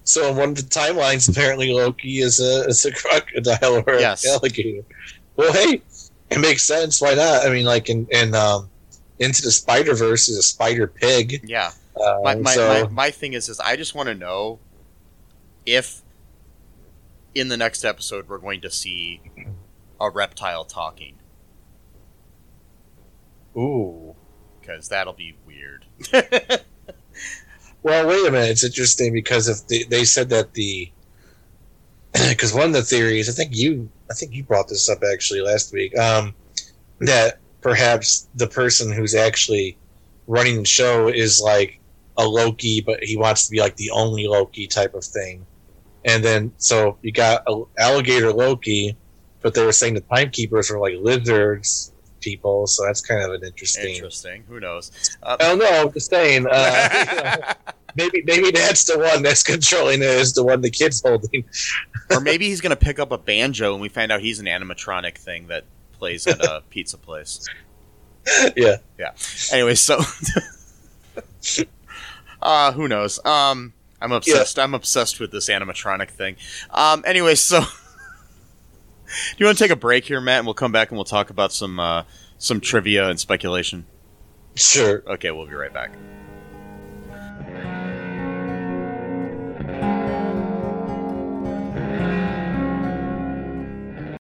[0.04, 4.26] So in one of the timelines, apparently Loki is a is a crocodile or Yes.
[4.26, 4.84] an alligator.
[5.36, 5.82] Well, hey,
[6.30, 7.00] it makes sense.
[7.00, 7.46] Why not?
[7.46, 8.70] I mean, like in in um,
[9.20, 11.42] into the Spider Verse is a spider pig.
[11.48, 11.72] Yeah.
[11.96, 14.60] Uh, my, my, so my, my thing is is I just want to know
[15.66, 16.02] if
[17.36, 19.22] in the next episode we're going to see
[20.00, 21.16] a reptile talking
[23.58, 24.16] ooh.
[24.60, 25.86] because that'll be weird.
[27.84, 28.50] Well, wait a minute.
[28.52, 30.92] It's interesting because if they, they said that the
[32.30, 35.42] because one of the theories, I think you, I think you brought this up actually
[35.42, 36.36] last week, um,
[37.00, 39.78] that perhaps the person who's actually
[40.28, 41.80] running the show is like
[42.18, 45.46] a Loki, but he wants to be like the only Loki type of thing.
[46.06, 48.96] And then so you got a alligator Loki,
[49.42, 53.44] but they were saying the timekeepers were like lizards people, so that's kind of an
[53.44, 53.96] interesting.
[53.96, 54.44] Interesting.
[54.48, 54.92] Who knows?
[55.24, 55.82] I don't know.
[55.82, 56.48] I'm just saying.
[56.50, 57.54] Uh, you know,
[57.96, 61.44] maybe maybe that's the one that's controlling it is the one the kid's holding.
[62.10, 64.46] or maybe he's going to pick up a banjo and we find out he's an
[64.46, 67.48] animatronic thing that plays at a pizza place.
[68.56, 68.78] yeah.
[68.98, 69.12] Yeah.
[69.52, 70.00] Anyway, so
[72.42, 73.24] uh who knows?
[73.26, 74.58] Um I'm obsessed.
[74.58, 76.36] I'm obsessed with this animatronic thing.
[76.72, 77.62] Um anyway, so
[79.38, 81.30] you want to take a break here, Matt, and we'll come back and we'll talk
[81.30, 82.04] about some uh
[82.38, 83.86] some trivia and speculation.
[84.56, 85.04] Sure.
[85.08, 85.94] Okay, we'll be right back.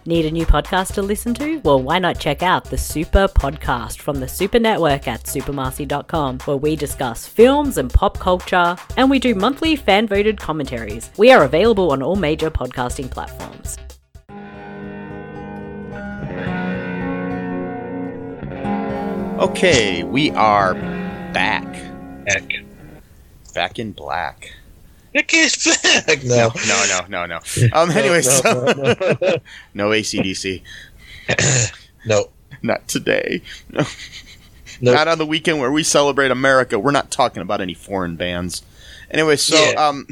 [0.05, 1.59] Need a new podcast to listen to?
[1.59, 6.57] Well, why not check out the Super Podcast from the Super Network at supermarcy.com, where
[6.57, 11.11] we discuss films and pop culture, and we do monthly fan voted commentaries.
[11.17, 13.77] We are available on all major podcasting platforms.
[19.41, 20.75] Okay, we are
[21.33, 21.65] back.
[22.27, 22.47] Heck.
[23.55, 24.53] Back in black.
[25.15, 25.55] Nick is
[26.05, 26.23] back.
[26.23, 26.51] No.
[26.67, 27.39] No, no, no, no.
[27.73, 29.37] Um anyway, no, so no, no.
[29.73, 30.61] no ACDC.
[32.05, 32.29] no.
[32.61, 33.41] Not today.
[33.71, 33.87] Nope.
[34.79, 36.77] Not on the weekend where we celebrate America.
[36.77, 38.61] We're not talking about any foreign bands.
[39.09, 39.87] Anyway, so Yeah.
[39.87, 40.07] um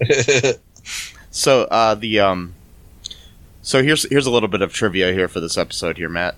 [1.30, 2.54] so uh the um
[3.62, 6.34] so here's here's a little bit of trivia here for this episode here, Matt.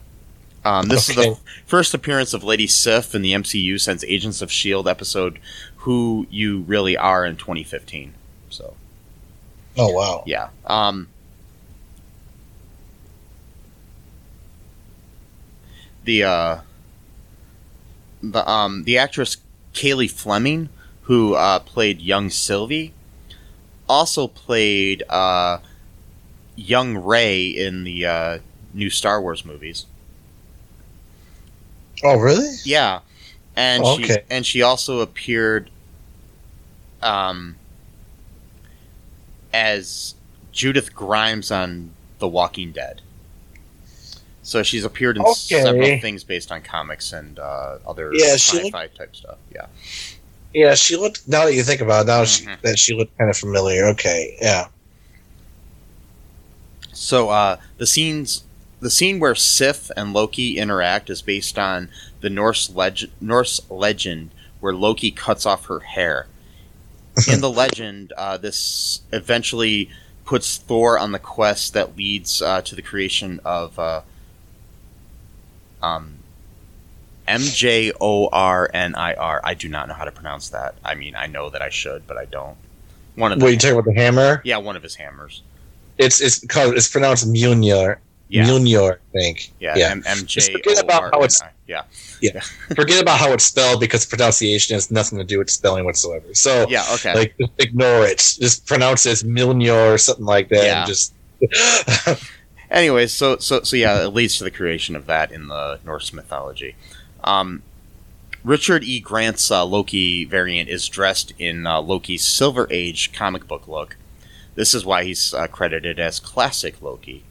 [0.65, 4.53] Um, this is the first appearance of Lady Sif in the MCU since Agents of
[4.53, 5.39] Shield episode
[5.77, 8.15] "Who You Really Are" in 2015.
[8.51, 8.75] So
[9.79, 10.23] oh wow.
[10.27, 10.49] yeah.
[10.67, 11.09] Um,
[16.05, 16.59] the uh,
[18.23, 19.39] the um the actress
[19.73, 20.69] Cailey Fleming,
[21.03, 22.93] who uh, played young Sylvie,
[23.89, 25.59] also played uh,
[26.55, 28.39] young Rey in the uh,
[28.75, 29.87] new Star Wars movies.
[32.03, 32.49] Oh really?
[32.65, 33.01] Yeah,
[33.57, 35.71] and Oh, she and she also appeared
[37.03, 37.57] um,
[39.53, 40.15] as
[40.53, 43.03] Judith Grimes on The Walking Dead.
[44.43, 45.33] So she's appeared in Okay.
[45.35, 49.39] several things based on comics and uh, other Yeah, she sci-fi type stuff.
[49.55, 49.67] Yeah,
[50.53, 51.29] Yeah, she looked.
[51.29, 52.61] Now that you think about it, now she, Mhm.
[52.63, 53.87] that she looked kind of familiar.
[53.89, 54.37] Okay.
[54.41, 54.69] Yeah.
[56.93, 58.45] So uh, the scenes,
[58.81, 64.31] the scene where Sif and Loki interact is based on the Norse legend, Norse legend
[64.61, 66.27] where Loki cuts off her hair.
[67.31, 69.91] In the legend, uh, this eventually
[70.25, 74.03] puts Thor on the quest that leads uh, to the creation of uh,
[75.83, 76.19] um,
[77.27, 79.41] M J O R N I R.
[79.45, 80.75] I do not know how to pronounce that.
[80.85, 82.57] I mean, I know that I should, but I don't.
[83.17, 84.41] One of What the you talking about the hammer?
[84.45, 85.43] yeah, one of his hammers.
[85.99, 87.99] It's it's called it's pronounced Mjolnir.
[88.31, 89.53] Yeah, Mjolnir, I think.
[89.61, 89.91] yeah, yeah.
[89.91, 91.85] M- M J Just forget about how it's- O R N I.
[92.21, 92.41] Yeah,
[92.75, 96.35] Forget about how it's spelled because pronunciation has nothing to do with spelling whatsoever.
[96.35, 97.15] So yeah, okay.
[97.15, 98.19] like just ignore it.
[98.19, 100.65] Just pronounce it as Mjolnir or something like that.
[100.65, 100.79] Yeah.
[100.81, 101.15] And just
[102.71, 106.13] Anyways, so so so yeah, it leads to the creation of that in the Norse
[106.13, 106.77] mythology.
[107.25, 107.63] Um,
[108.45, 109.01] Richard E.
[109.01, 113.97] Grant's uh, Loki variant is dressed in uh, Loki's Silver Age comic book look.
[114.55, 117.23] This is why he's uh, credited as Classic Loki.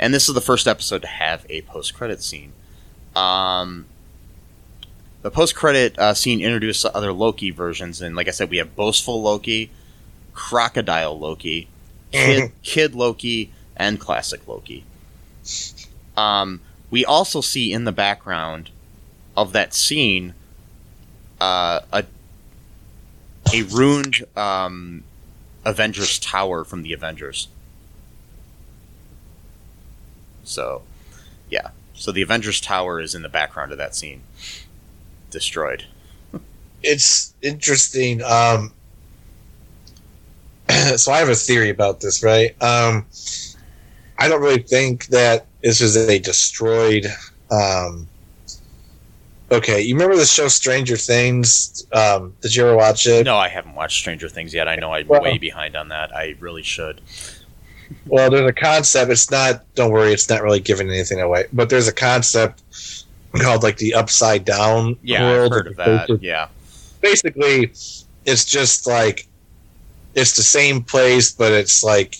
[0.00, 2.54] And this is the first episode to have a post credit scene.
[3.14, 3.84] Um,
[5.20, 8.74] the post credit uh, scene introduced other Loki versions, and like I said, we have
[8.74, 9.70] Boastful Loki,
[10.32, 11.68] Crocodile Loki,
[12.12, 14.84] Kid, Kid Loki, and Classic Loki.
[16.16, 18.70] Um, we also see in the background
[19.36, 20.32] of that scene
[21.42, 22.04] uh, a
[23.52, 25.04] a ruined um,
[25.66, 27.48] Avengers Tower from the Avengers.
[30.50, 30.82] So,
[31.48, 31.70] yeah.
[31.94, 34.22] So the Avengers Tower is in the background of that scene,
[35.30, 35.84] destroyed.
[36.82, 38.22] It's interesting.
[38.22, 38.72] Um,
[40.96, 42.50] so I have a theory about this, right?
[42.62, 43.06] Um,
[44.18, 47.06] I don't really think that this is a destroyed.
[47.50, 48.08] Um,
[49.52, 51.86] okay, you remember the show Stranger Things?
[51.92, 53.24] Um, did you ever watch it?
[53.24, 54.68] No, I haven't watched Stranger Things yet.
[54.68, 56.14] I know I'm Well- way behind on that.
[56.16, 57.00] I really should.
[58.06, 59.10] Well, there's a concept.
[59.10, 59.62] It's not.
[59.74, 60.12] Don't worry.
[60.12, 61.46] It's not really giving anything away.
[61.52, 62.62] But there's a concept
[63.34, 65.52] called like the upside down Yeah, world.
[65.52, 66.22] I've heard of that.
[66.22, 66.48] Yeah.
[67.00, 67.72] Basically,
[68.26, 69.26] it's just like
[70.14, 72.16] it's the same place, but it's like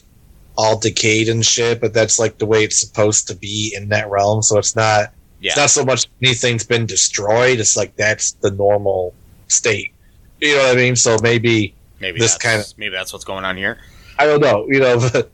[0.57, 1.81] all decayed and shit.
[1.81, 4.43] But that's like the way it's supposed to be in that realm.
[4.43, 5.13] So it's not.
[5.41, 5.51] Yeah.
[5.53, 7.61] It's not so much anything's been destroyed.
[7.61, 9.15] It's like that's the normal
[9.49, 9.93] state.
[10.41, 10.97] You know what I mean?
[10.97, 13.79] So maybe maybe this kinda- maybe that's what's going on here.
[14.19, 14.67] I don't know.
[14.69, 15.31] You know, but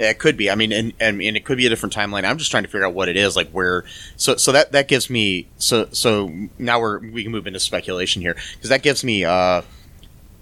[0.00, 0.50] Yeah, it could be.
[0.50, 2.24] I mean, and, and and it could be a different timeline.
[2.24, 3.84] I'm just trying to figure out what it is, like where.
[4.16, 8.22] So so that that gives me so so now we're we can move into speculation
[8.22, 9.60] here because that gives me uh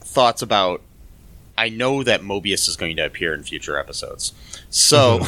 [0.01, 0.81] thoughts about.
[1.57, 4.33] I know that Mobius is going to appear in future episodes,
[4.71, 5.23] so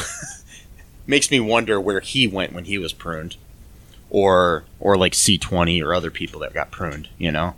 [1.05, 3.35] makes me wonder where he went when he was pruned,
[4.09, 7.09] or or like C20 or other people that got pruned.
[7.17, 7.55] You know,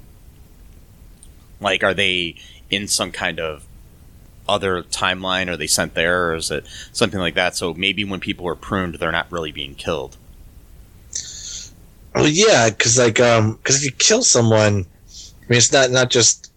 [1.62, 2.34] like are they
[2.72, 3.68] in some kind of
[4.48, 5.48] other timeline?
[5.48, 7.56] Are they sent there, or is it something like that?
[7.56, 10.18] So maybe when people are pruned, they're not really being killed.
[12.16, 16.10] Well, yeah, because like, um, because if you kill someone, I mean, it's not not
[16.10, 16.52] just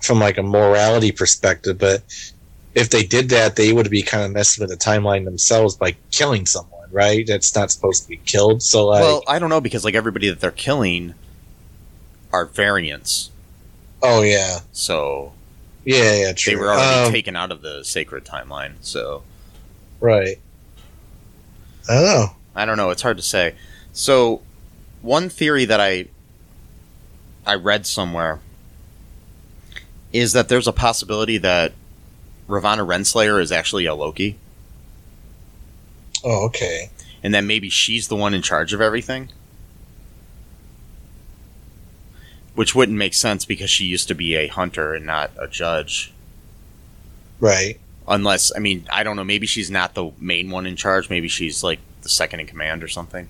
[0.00, 2.02] from like a morality perspective, but
[2.74, 5.96] if they did that, they would be kind of messing with the timeline themselves by
[6.10, 7.26] killing someone, right?
[7.26, 8.62] That's not supposed to be killed.
[8.62, 11.14] So like, well, I don't know because like everybody that they're killing
[12.32, 13.30] are variants,
[14.02, 15.32] oh yeah, so
[15.86, 16.52] yeah, yeah, true.
[16.52, 18.74] they were already Um, taken out of the sacred timeline.
[18.82, 19.22] So
[20.00, 20.38] right.
[21.88, 22.26] I don't know.
[22.54, 22.90] I don't know.
[22.90, 23.54] It's hard to say.
[23.92, 24.42] So
[25.02, 26.06] one theory that I
[27.46, 28.40] I read somewhere
[30.12, 31.72] is that there's a possibility that
[32.48, 34.36] Ravonna Renslayer is actually a Loki.
[36.24, 36.90] Oh, okay.
[37.22, 39.28] and then maybe she's the one in charge of everything.
[42.56, 46.12] Which wouldn't make sense because she used to be a hunter and not a judge.
[47.38, 47.78] Right.
[48.08, 51.08] Unless, I mean, I don't know, maybe she's not the main one in charge.
[51.08, 53.28] Maybe she's like the second in command or something.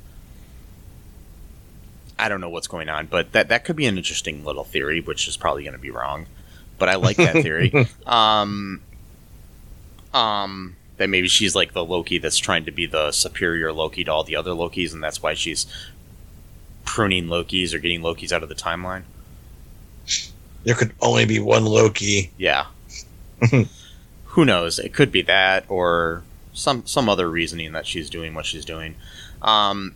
[2.19, 5.01] I don't know what's going on, but that that could be an interesting little theory,
[5.01, 6.27] which is probably going to be wrong.
[6.79, 7.73] But I like that theory.
[8.07, 8.81] um,
[10.15, 14.13] um, that maybe she's like the Loki that's trying to be the superior Loki to
[14.13, 15.67] all the other Lokis, and that's why she's
[16.85, 19.03] pruning Lokis or getting Lokis out of the timeline.
[20.67, 22.33] There could only be one Loki.
[22.37, 22.67] Yeah.
[24.25, 24.79] Who knows?
[24.79, 28.97] It could be that or some some other reasoning that she's doing what she's doing.
[29.43, 29.95] Um,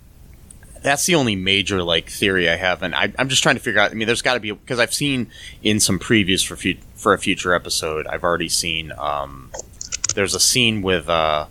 [0.82, 3.80] that's the only major like theory I have, and I, I'm just trying to figure
[3.80, 3.90] out.
[3.90, 5.26] I mean, there's got to be because I've seen
[5.62, 8.92] in some previews for fu- for a future episode, I've already seen.
[8.96, 9.50] Um,
[10.14, 11.46] there's a scene with uh,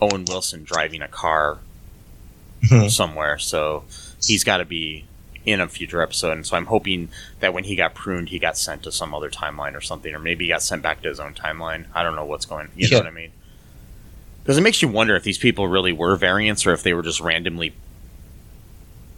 [0.00, 1.58] Owen Wilson driving a car
[2.64, 2.90] Mhm.
[2.90, 3.84] somewhere, so
[4.22, 5.04] he's got to be
[5.46, 6.32] in a future episode.
[6.32, 7.08] And so I'm hoping
[7.40, 10.18] that when he got pruned, he got sent to some other timeline or something, or
[10.18, 11.86] maybe he got sent back to his own timeline.
[11.94, 12.68] I don't know what's going.
[12.76, 13.32] You know what I mean?
[14.42, 17.02] Because it makes you wonder if these people really were variants or if they were
[17.02, 17.74] just randomly,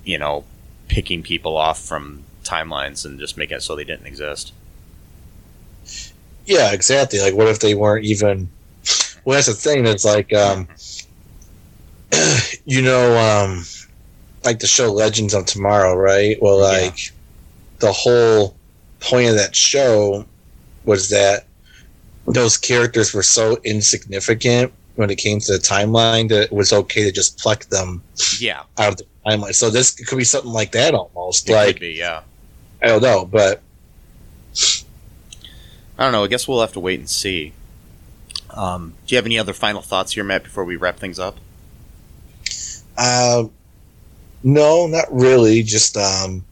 [0.05, 0.45] you know,
[0.89, 4.53] picking people off from timelines and just making it so they didn't exist.
[6.45, 7.21] Yeah, exactly.
[7.21, 8.49] Like, what if they weren't even?
[9.25, 9.87] Well, that's the thing.
[9.87, 10.69] It's like, um,
[12.65, 13.65] you know, um,
[14.45, 16.37] like the show Legends of Tomorrow, right?
[16.43, 16.85] Well, Yeah.
[16.87, 16.99] like
[17.79, 18.57] the whole
[19.01, 20.25] point of that show
[20.85, 21.47] was that
[22.27, 27.03] those characters were so insignificant when it came to the timeline that it was okay
[27.05, 28.03] to just pluck them
[28.39, 29.55] Yeah, out of the timeline.
[29.55, 31.49] So this could be something like that almost.
[31.49, 31.93] it like could be.
[31.95, 32.23] Yeah,
[32.83, 33.63] I don't know, but
[35.99, 36.25] I don't know.
[36.25, 37.53] I guess we'll have to wait and see.
[38.51, 41.37] Um, do you have any other final thoughts here, Matt, before we wrap things up?
[42.99, 43.45] Uh,
[44.45, 45.63] No, not really.
[45.63, 46.45] Just um,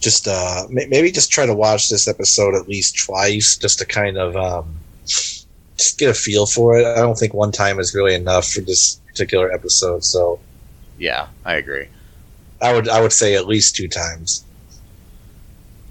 [0.00, 3.86] just uh, may- maybe just try to watch this episode at least twice, just to
[3.86, 4.76] kind of um,
[5.06, 6.86] just get a feel for it.
[6.86, 10.04] I don't think one time is really enough for this particular episode.
[10.04, 10.40] So
[10.98, 11.86] Yeah, I agree.
[12.60, 14.44] I would I would say at least two times.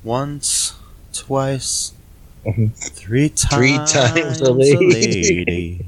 [0.03, 0.73] Once,
[1.13, 1.93] twice,
[2.45, 2.73] Mhm.
[2.75, 4.93] three times, Three times a a lady.
[4.93, 5.85] lady.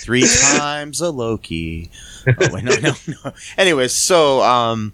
[0.00, 0.26] three
[0.56, 1.90] times a Loki.
[2.26, 3.32] Oh, wait, no, no, no.
[3.56, 4.92] Anyways, so um,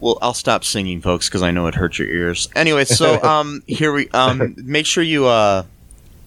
[0.00, 2.48] well, I'll stop singing, folks, because I know it hurts your ears.
[2.54, 5.64] Anyway, so um, here we um, make sure you uh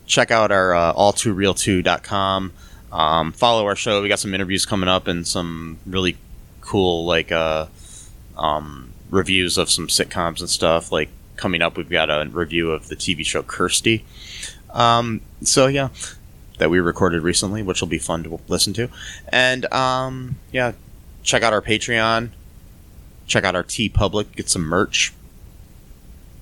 [0.06, 2.52] check out our uh, all too real 2.com.
[2.92, 4.02] Um, follow our show.
[4.02, 6.18] We got some interviews coming up and some really
[6.62, 7.66] cool like uh
[8.38, 10.92] um reviews of some sitcoms and stuff.
[10.92, 14.02] Like coming up, we've got a review of the TV show Kirstie.
[14.72, 15.90] Um, so yeah,
[16.60, 18.90] that we recorded recently, which will be fun to listen to.
[19.30, 20.74] And um, yeah,
[21.24, 22.30] check out our Patreon.
[23.26, 24.36] Check out our TeePublic.
[24.36, 25.14] Get some merch.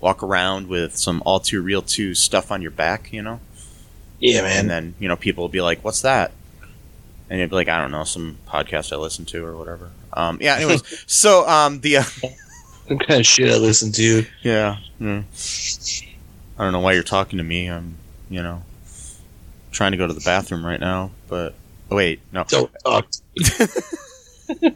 [0.01, 3.39] Walk around with some all too real two stuff on your back, you know.
[4.19, 4.59] Yeah, man.
[4.59, 6.31] And then you know people will be like, "What's that?"
[7.29, 10.37] And you'd be like, "I don't know, some podcast I listen to or whatever." Um,
[10.41, 10.55] yeah.
[10.55, 12.03] Anyways, so um, the uh,
[12.87, 14.25] kind of shit I listen to?
[14.43, 15.23] yeah, yeah.
[16.59, 17.67] I don't know why you're talking to me.
[17.67, 17.97] I'm,
[18.29, 18.63] you know,
[19.77, 21.53] trying to go to the bathroom right now, but
[21.91, 23.07] oh, wait, no, Don't talk.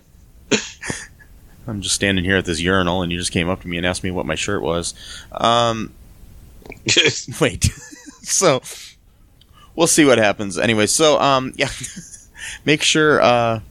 [1.67, 3.85] I'm just standing here at this urinal, and you just came up to me and
[3.85, 4.93] asked me what my shirt was.
[5.31, 5.91] Um,
[7.41, 7.63] wait,
[8.21, 8.61] so
[9.75, 10.59] we'll see what happens.
[10.59, 11.69] Anyway, so um, yeah,
[12.63, 13.61] make sure uh,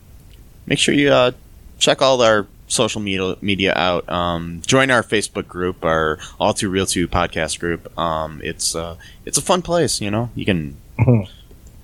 [0.66, 1.30] make sure you uh,
[1.78, 4.08] check all our social media media out.
[4.08, 7.96] Um, join our Facebook group, our All Too Real Two podcast group.
[7.96, 10.00] Um, it's uh, it's a fun place.
[10.00, 10.76] You know, you can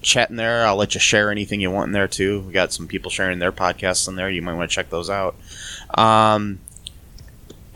[0.03, 0.65] chat in there.
[0.67, 2.41] I'll let you share anything you want in there too.
[2.41, 4.31] We got some people sharing their podcasts in there.
[4.31, 5.35] You might want to check those out.
[5.97, 6.61] Um,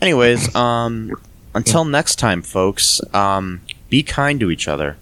[0.01, 1.11] anyways, um,
[1.53, 3.01] until next time, folks.
[3.13, 4.95] Um, be kind to each other,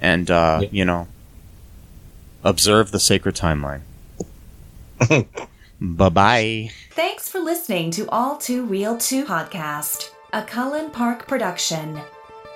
[0.00, 0.68] and uh, Yeah.
[0.72, 1.08] you know,
[2.42, 3.82] observe the sacred timeline.
[5.80, 6.70] bye bye.
[6.92, 12.00] Thanks for listening to All Too Real 2 podcast, a Cullen Park production.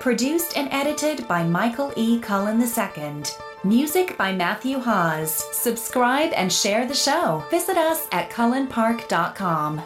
[0.01, 2.19] Produced and edited by Michael E.
[2.19, 3.21] Cullen II.
[3.63, 5.45] Music by Matthew Hawes.
[5.55, 7.45] Subscribe and share the show.
[7.51, 9.79] Visit us at cullenpark.com.